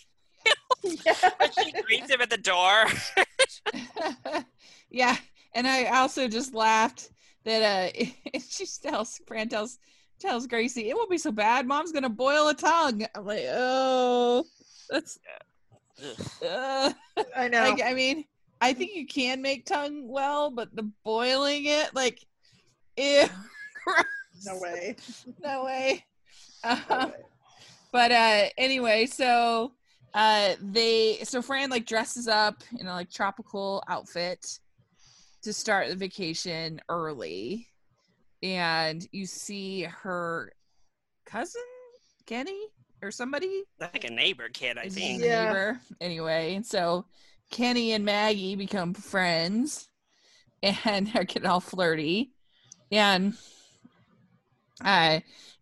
[0.83, 1.15] Yeah.
[1.63, 2.87] she greets him at the door.
[4.91, 5.17] yeah,
[5.55, 7.11] and I also just laughed
[7.45, 8.05] that uh,
[8.49, 9.79] she tells Fran tells
[10.19, 11.67] tells Gracie it won't be so bad.
[11.67, 13.07] Mom's gonna boil a tongue.
[13.15, 14.45] I'm like, oh,
[14.89, 15.19] that's.
[16.03, 16.27] Ugh.
[16.47, 16.93] Uh.
[17.37, 17.71] I know.
[17.71, 18.25] Like, I mean,
[18.61, 22.25] I think you can make tongue well, but the boiling it, like,
[22.97, 23.27] ew,
[23.85, 24.05] gross.
[24.47, 24.97] no way.
[25.43, 26.05] no way.
[26.65, 27.11] No Uh,
[27.93, 29.73] but uh, anyway, so
[30.15, 34.59] uh, they, so Fran like dresses up in a like tropical outfit
[35.43, 37.69] to start the vacation early,
[38.43, 40.53] and you see her
[41.27, 41.63] cousin
[42.27, 42.67] Kenny
[43.03, 45.23] or somebody like a neighbor kid, I think.
[45.23, 45.47] Yeah.
[45.47, 45.81] neighbor.
[46.01, 47.07] Anyway, and so
[47.51, 49.89] Kenny and Maggie become friends
[50.63, 52.33] and they're getting all flirty.
[52.93, 53.35] And
[54.85, 55.21] uh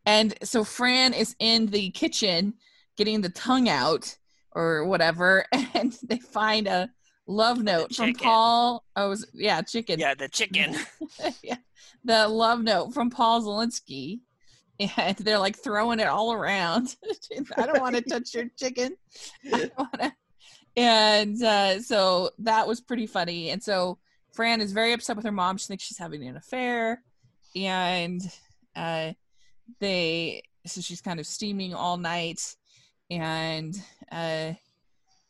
[0.08, 2.54] and so Fran is in the kitchen
[2.96, 4.16] getting the tongue out
[4.52, 5.44] or whatever,
[5.74, 6.88] and they find a
[7.26, 8.14] love note from.
[8.14, 8.84] Paul.
[8.96, 10.76] Oh, was, yeah, chicken Yeah, the chicken.
[11.42, 11.58] yeah,
[12.04, 14.20] the love note from Paul Zelensky,
[14.80, 16.96] and they're like throwing it all around.
[17.58, 18.96] I don't want to touch your chicken.
[19.52, 20.12] I don't want to.
[20.74, 23.50] And uh, so that was pretty funny.
[23.50, 23.98] And so
[24.32, 25.58] Fran is very upset with her mom.
[25.58, 27.02] She thinks she's having an affair,
[27.54, 28.22] and
[28.74, 29.12] uh,
[29.80, 32.56] they so she's kind of steaming all night,
[33.10, 33.74] and
[34.12, 34.52] uh,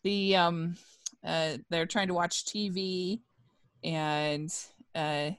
[0.03, 0.77] the um
[1.25, 3.21] uh, they're trying to watch TV,
[3.85, 4.53] and
[4.95, 5.31] uh,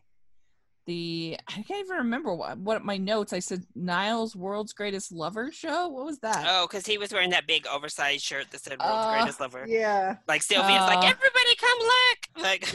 [0.86, 3.34] the I can't even remember what what my notes.
[3.34, 5.88] I said Niles World's Greatest Lover show.
[5.88, 6.46] What was that?
[6.48, 9.66] Oh, because he was wearing that big oversized shirt that said "World's Uh, Greatest Lover."
[9.68, 10.16] Yeah.
[10.28, 11.14] Like Sylvia's like, Uh.
[11.14, 12.20] everybody come look.
[12.44, 12.66] Like,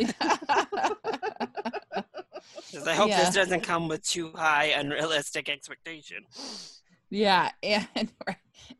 [2.72, 3.24] 'cause I hope Yeah.
[3.24, 6.24] this doesn't come with too high unrealistic expectation.
[7.10, 8.12] yeah, and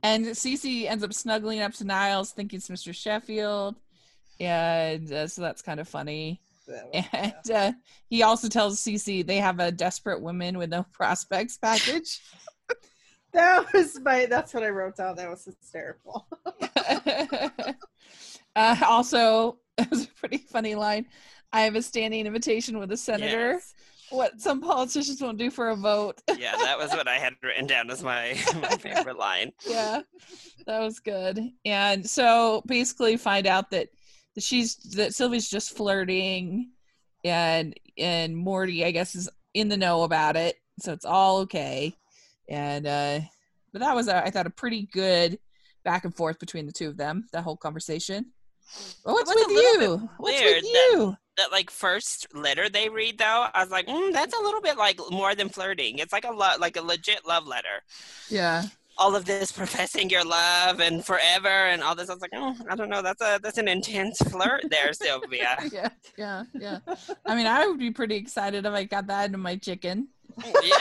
[0.03, 2.95] and Cece ends up snuggling up to Niles, thinking it's Mr.
[2.95, 3.77] Sheffield,
[4.41, 6.41] and uh, so that's kind of funny.
[6.67, 7.33] That was- yeah.
[7.45, 7.73] And uh,
[8.09, 12.21] he also tells Cece they have a desperate women with no prospects package.
[13.33, 14.27] That was my.
[14.27, 15.17] That's what I wrote down.
[15.17, 16.25] That was hysterical.
[18.57, 21.07] uh, also, it was a pretty funny line.
[21.55, 23.53] I have a standing invitation with a senator.
[23.53, 23.75] Yes.
[24.11, 26.21] What some politicians won't do for a vote.
[26.39, 29.53] Yeah, that was what I had written down as my, my favorite line.
[29.67, 30.03] yeah,
[30.67, 31.41] that was good.
[31.65, 33.89] And so basically, find out that
[34.39, 36.73] she's that Sylvie's just flirting,
[37.25, 41.97] and and Morty, I guess, is in the know about it, so it's all okay.
[42.49, 43.21] And uh
[43.73, 45.39] but that was, a, I thought, a pretty good
[45.85, 47.27] back and forth between the two of them.
[47.33, 48.27] That whole conversation.
[49.05, 50.09] What's with you?
[50.19, 51.17] What's weird with that- you?
[51.37, 54.77] That like first letter they read though, I was like, mm, that's a little bit
[54.77, 55.99] like more than flirting.
[55.99, 57.83] It's like a lo- like a legit love letter.
[58.29, 58.63] Yeah.
[58.99, 62.09] All of this professing your love and forever and all this.
[62.09, 63.03] I was like, oh, I don't know.
[63.03, 65.57] That's a that's an intense flirt there, Sylvia.
[65.73, 66.79] Yeah, yeah, yeah.
[67.27, 70.07] I mean, I would be pretty excited if I got that into my chicken.
[70.63, 70.79] Yeah.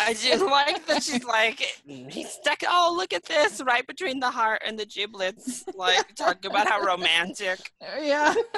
[0.00, 2.08] I do like that she's like mm-hmm.
[2.08, 6.50] he stuck oh look at this right between the heart and the giblets like talking
[6.50, 8.34] about how romantic uh, Yeah.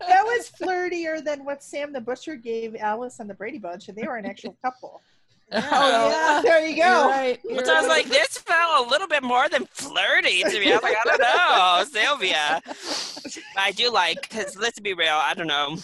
[0.00, 3.96] that was flirtier than what Sam the Butcher gave Alice and the Brady Bunch, and
[3.96, 5.00] they were an actual couple.
[5.52, 6.40] Oh So, yeah.
[6.42, 7.08] there you You're go.
[7.08, 7.38] right.
[7.44, 10.72] Which you're I was like, this felt a little bit more than flirty to me.
[10.72, 12.60] I was like, I don't know, Sylvia.
[13.56, 15.76] I do like, because let's be real, I don't know.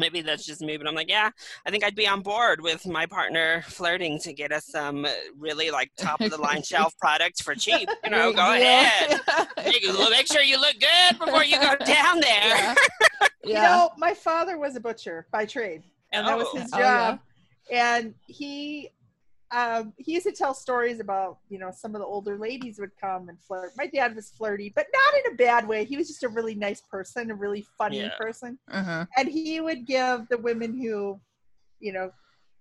[0.00, 1.30] Maybe that's just me, but I'm like, yeah,
[1.66, 5.06] I think I'd be on board with my partner flirting to get us some
[5.38, 7.88] really like top of the line shelf products for cheap.
[8.04, 8.88] You know, go Yeah.
[9.06, 9.20] ahead.
[9.58, 12.30] Make, make sure you look good before you go down there.
[12.32, 12.74] Yeah.
[13.44, 13.62] You Yeah.
[13.62, 15.82] know, my father was a butcher by trade,
[16.12, 16.38] and that oh.
[16.38, 16.58] was Oh.
[16.58, 17.10] his Oh, yeah.
[17.10, 17.20] job.
[17.70, 18.90] And he,
[19.52, 22.92] um, he used to tell stories about you know some of the older ladies would
[23.00, 23.72] come and flirt.
[23.76, 25.84] My dad was flirty, but not in a bad way.
[25.84, 28.16] He was just a really nice person, a really funny Yeah.
[28.18, 29.06] person, Uh-huh.
[29.16, 31.20] and he would give the women who,
[31.80, 32.10] you know.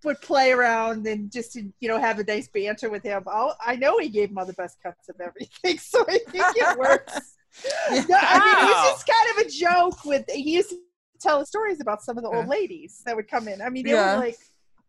[0.05, 3.21] Would play around and just to, you know have a nice banter with him.
[3.27, 6.45] Oh, I know he gave them all the best cuts of everything, so I think
[6.55, 7.35] it works.
[7.65, 8.05] Yeah.
[8.07, 10.77] No, I mean, it was just kind of a joke with he used to
[11.19, 12.49] tell stories about some of the old Yeah.
[12.51, 13.61] ladies that would come in.
[13.61, 14.13] I mean, they Yeah.
[14.13, 14.37] were like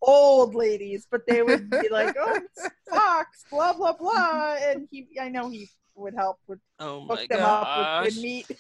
[0.03, 5.09] old ladies, but they would be like, "Oh, it's Fox, blah blah blah," and he,
[5.21, 8.15] I know he would help would Oh hook my them up with gosh.
[8.15, 8.47] good meat.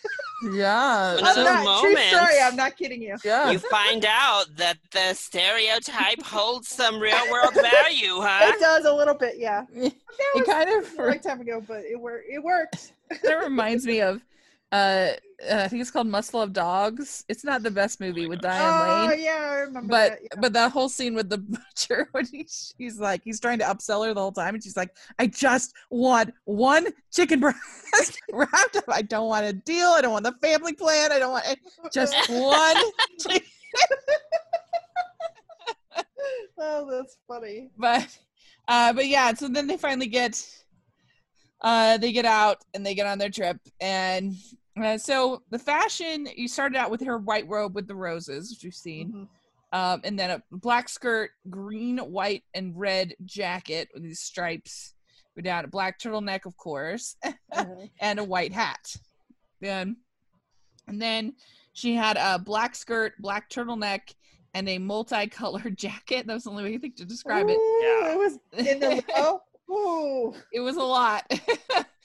[0.54, 1.16] Yeah.
[1.16, 2.16] One I'm of those not, true moments.
[2.16, 2.40] story.
[2.42, 3.16] I'm not kidding you.
[3.22, 3.50] yeah.
[3.50, 8.50] You find out that the stereotype holds some real world value, huh?
[8.54, 9.64] It does a little bit, yeah.
[9.74, 9.92] it
[10.34, 12.24] was kind of a long time ago, but it worked.
[12.30, 12.92] It worked.
[13.22, 14.22] that reminds me of
[14.72, 15.14] uh, uh
[15.64, 17.24] I think it's called Must Love Dogs.
[17.28, 19.10] It's not the best movie with Diane Lane.
[19.10, 20.18] Oh yeah, I remember But that.
[20.22, 20.40] yeah.
[20.40, 22.46] but that whole scene with the butcher when he,
[22.78, 25.74] he's like he's trying to upsell her the whole time and she's like I just
[25.90, 28.84] want one chicken breast wrapped up.
[28.88, 29.88] I don't want a deal.
[29.88, 31.10] I don't want the family plan.
[31.12, 31.44] I don't want
[31.92, 32.76] just one.
[33.18, 33.46] chicken.
[36.58, 37.70] oh, that's funny.
[37.78, 38.06] But
[38.68, 40.44] uh but yeah, so then they finally get
[41.62, 44.34] uh they get out and they get on their trip and
[44.82, 48.64] uh, so the fashion you started out with her white robe with the roses, which
[48.64, 49.12] we've seen.
[49.12, 49.28] Mhm.
[49.72, 54.94] um, and then a black skirt, green, white, and red jacket with these stripes.
[55.36, 57.16] Go down a black turtleneck, of course,
[57.54, 57.90] Mhm.
[58.00, 58.96] and a white hat.
[59.60, 59.96] Then,
[60.88, 61.34] and then
[61.72, 64.12] she had a black skirt, black turtleneck,
[64.54, 66.26] and a multicolored jacket.
[66.26, 67.58] That was the only way I think to describe it.
[67.82, 68.12] Yeah.
[68.12, 69.40] It was in the oh,
[69.70, 70.34] ooh.
[70.52, 71.30] It was a lot.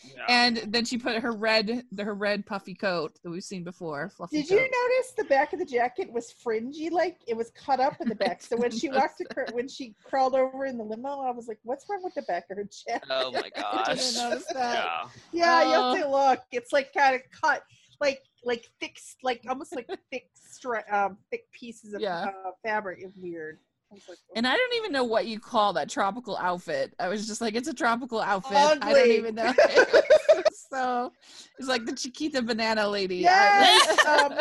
[0.04, 0.26] Yeah.
[0.28, 4.10] and then she put her red, her red puffy coat that we've seen before.
[4.10, 4.70] Fluffy Did you coat.
[4.72, 6.90] notice the back of the jacket was fringy?
[6.90, 8.42] Like it was cut up in the back.
[8.42, 11.60] So when she walked, acro- when she crawled over in the limo, I was like,
[11.64, 13.88] "What's wrong with the back of her jacket?" Oh my I gosh.
[14.14, 14.86] didn't notice that.
[15.32, 15.64] Yeah.
[15.64, 15.94] Yeah, you Oh.
[15.96, 16.40] have to look.
[16.52, 17.64] It's like kind of cut,
[18.02, 22.26] like like thick, like almost like thick, stri- um, thick pieces of Yeah.
[22.46, 23.00] uh, fabric.
[23.02, 23.60] It's weird.
[23.92, 26.94] I was like, And I don't even know what you call that tropical outfit.
[27.00, 28.58] I was just like, it's a tropical outfit.
[28.58, 29.54] I don't even know.
[30.70, 31.12] so
[31.58, 33.18] it's like the Chiquita banana lady.
[33.18, 34.34] Yes, um,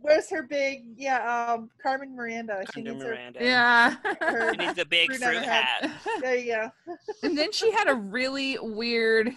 [0.00, 0.84] where's her big?
[0.96, 2.64] Yeah, um, Carmen Miranda.
[2.74, 3.10] She Carmen needs her.
[3.10, 3.38] Miranda.
[3.42, 3.96] yeah.
[4.20, 5.90] her She needs a big Fruit fruit her hat.
[6.22, 6.70] there you go.
[7.22, 9.30] and then she had a really weird,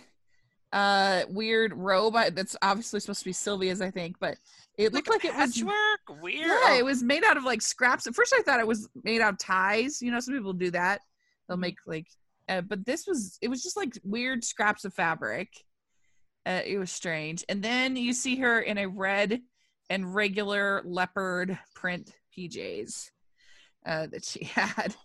[0.71, 4.37] uh, weird robe that's obviously supposed to be Sylvia's, I think, but
[4.77, 5.53] it looked like, it was.
[5.53, 6.21] patchwork.
[6.21, 6.47] Weird.
[6.65, 8.07] Yeah, it was made out of like scraps.
[8.07, 10.01] At first, I thought it was made out of ties.
[10.01, 11.01] You know, some people do that.
[11.47, 12.07] They'll make like,
[12.49, 15.49] uh, but this was it was just like weird scraps of fabric.
[16.45, 17.45] Uh, it was strange.
[17.47, 19.41] And then you see her in a red
[19.89, 23.11] and regular leopard print PJs
[23.85, 24.95] uh, that she had,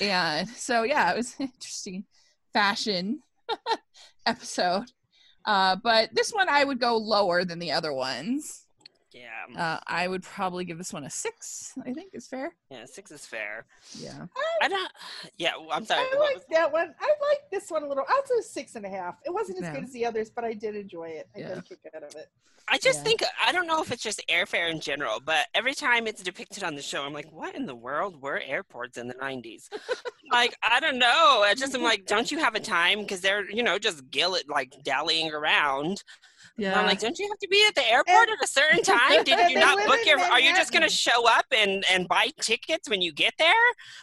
[0.00, 2.04] and so yeah, it was an interesting
[2.52, 3.20] fashion
[4.26, 4.90] episode.
[5.46, 8.65] Uh, but this one I would go lower than the other ones.
[9.16, 9.60] Yeah.
[9.60, 11.72] Uh, I would probably give this one a six.
[11.84, 12.52] I think is fair.
[12.70, 13.64] Yeah, six is fair.
[13.98, 14.26] Yeah.
[14.60, 14.92] I don't.
[15.38, 16.00] Yeah, I'm sorry.
[16.12, 16.94] I what like that one.
[17.00, 18.04] I like this one a little.
[18.08, 19.14] I'll do six and a half.
[19.24, 19.74] It wasn't as Yeah.
[19.74, 21.28] good as the others, but I did enjoy it.
[21.34, 21.48] I Yeah.
[21.48, 22.28] got a kick out of it.
[22.68, 23.04] I just Yeah.
[23.04, 26.64] think I don't know if it's just airfare in general, but every time it's depicted
[26.64, 29.70] on the show, I'm like, what in the world were airports in the 90s?
[30.32, 31.42] like, I don't know.
[31.46, 33.00] I just am like, don't you have a time?
[33.02, 36.02] Because they're, you know, just gillet like dallying around.
[36.56, 36.78] And Yeah.
[36.80, 39.24] I'm like, don't you have to be at the airport at a certain time?
[39.24, 40.18] Did you not book your?
[40.20, 43.54] Are you just gonna show up and and buy tickets when you get there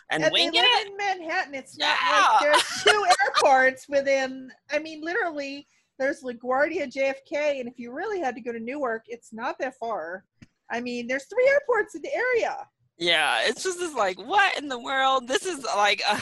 [0.09, 0.61] and, And wing they it?
[0.61, 1.55] live in Manhattan.
[1.55, 4.49] It's not like there's two airports within.
[4.71, 5.67] I mean, literally,
[5.99, 9.75] there's LaGuardia, JFK, and if you really had to go to Newark, it's not that
[9.77, 10.25] far.
[10.71, 12.57] I mean, there's three airports in the area.
[12.97, 15.27] Yeah, it's just this like, what in the world?
[15.27, 16.19] This is like, uh,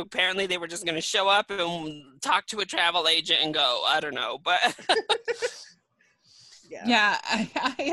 [0.00, 3.82] apparently they were just gonna show up and talk to a travel agent and go.
[3.86, 4.60] I don't know, but
[6.62, 6.86] Yeah.
[6.86, 7.90] yeah I, I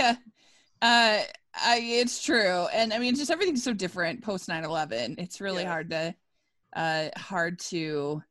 [0.81, 1.23] uh, uh
[1.55, 5.65] I, it's true and i mean just everything's so different post 9-11 it's really Yeah.
[5.65, 6.15] hard to
[6.75, 8.23] uh hard to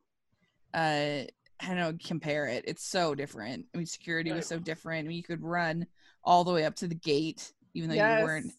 [0.75, 5.07] uh i don't know compare it it's so different i mean security was so different
[5.07, 5.87] I mean, you could run
[6.25, 7.97] all the way up to the gate even though Yes.
[7.97, 8.53] you weren't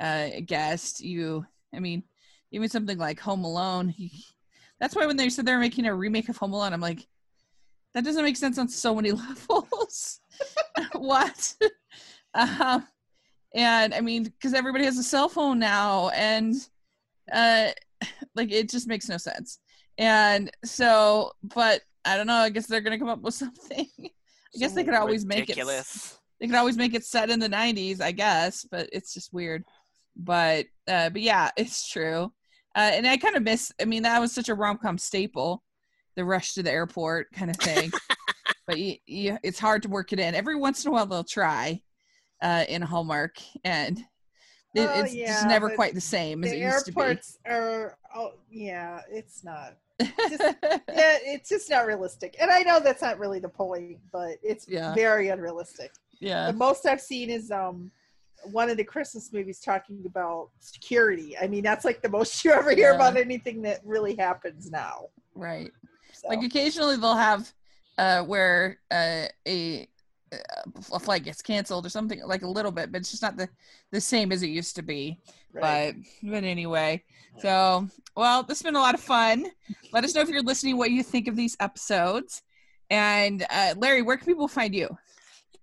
[0.00, 1.44] uh, guest you
[1.74, 2.02] i mean
[2.52, 3.94] even something like home alone.
[4.80, 7.06] That's why when they said they're making a remake of home alone i'm like
[7.94, 10.20] that doesn't make sense on so many levels.
[10.92, 11.54] What?
[12.34, 12.86] Um
[13.54, 16.54] and i mean because everybody has a cell phone now and
[17.32, 17.68] uh
[18.34, 19.60] like it just makes no sense.
[19.96, 23.88] And so but i don't know i guess they're gonna come up with something.
[23.98, 25.56] I guess they could always make it
[26.40, 29.64] they could always make it set in the 90s i guess but it's just weird
[30.16, 32.32] but uh but yeah it's true
[32.74, 35.62] uh and i kind of miss i mean that was such a rom-com staple
[36.16, 37.92] the rush to the airport kind of thing
[38.66, 41.22] but you, you, it's hard to work it in every once in a while they'll
[41.24, 41.80] try
[42.42, 43.98] uh in hallmark and
[44.74, 47.96] it, Oh, it's yeah, just never quite the same as the it used airports are.
[48.14, 49.00] Oh, yeah.
[49.10, 49.78] It's not.
[49.98, 52.36] to just- Yeah, it's just not realistic.
[52.38, 54.92] And I know that's not really the point, but it's Yeah.
[54.94, 55.92] very unrealistic.
[56.20, 57.90] yeah The most I've seen is um
[58.44, 61.36] one of the Christmas movies talking about security.
[61.38, 62.96] I mean, that's like the most you ever hear Yeah.
[62.96, 65.06] about anything that really happens now.
[65.34, 65.70] right
[66.12, 66.28] So.
[66.28, 67.52] like occasionally they'll have
[67.98, 69.86] uh where uh a
[70.92, 73.48] a flight gets canceled or something like a little bit but it's just not the
[73.92, 75.18] the same as it used to be
[75.52, 75.94] right.
[76.22, 77.02] but but anyway
[77.38, 79.46] so well this has been a lot of fun
[79.92, 82.42] let us know if you're listening what you think of these episodes
[82.90, 84.88] and uh larry where can people find you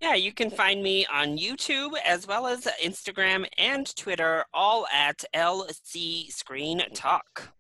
[0.04, 5.24] Yeah, you can find me on YouTube as well as Instagram and Twitter, all at
[5.34, 7.54] LC Screen Talk.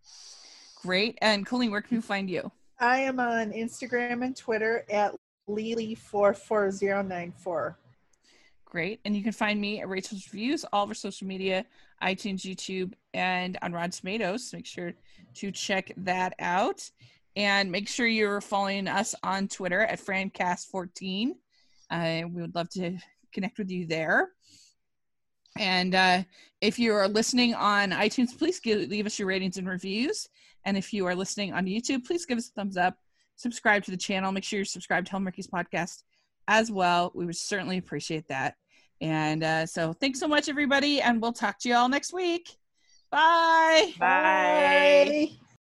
[0.81, 5.15] great and colleen where can we find you I am on Instagram and Twitter at
[5.49, 7.75] Lily44094.
[8.65, 8.99] Great.
[9.05, 11.65] And you can find me at Rachel's Reviews, all of our social media,
[12.03, 14.51] iTunes, YouTube, and on Rotten Tomatoes.
[14.51, 14.93] Make sure
[15.35, 16.91] to check that out.
[17.37, 21.35] And make sure you're following us on Twitter at FranCast14.
[21.93, 22.97] Uh, we would love to
[23.33, 24.29] connect with you there.
[25.59, 26.23] And uh,
[26.61, 30.27] if you are listening on iTunes, please give, leave us your ratings and reviews.
[30.65, 32.97] And if you are listening on YouTube, please give us a thumbs up.
[33.35, 34.31] Subscribe to the channel.
[34.31, 36.03] Make sure you're subscribed to Hallmarkies podcast
[36.47, 37.11] as well.
[37.13, 38.55] We would certainly appreciate that.
[39.01, 41.01] And uh, so thanks so much, everybody.
[41.01, 42.49] And we'll talk to you all next week.
[43.11, 43.93] Bye.
[43.99, 45.27] Bye.
[45.29, 45.43] Bye.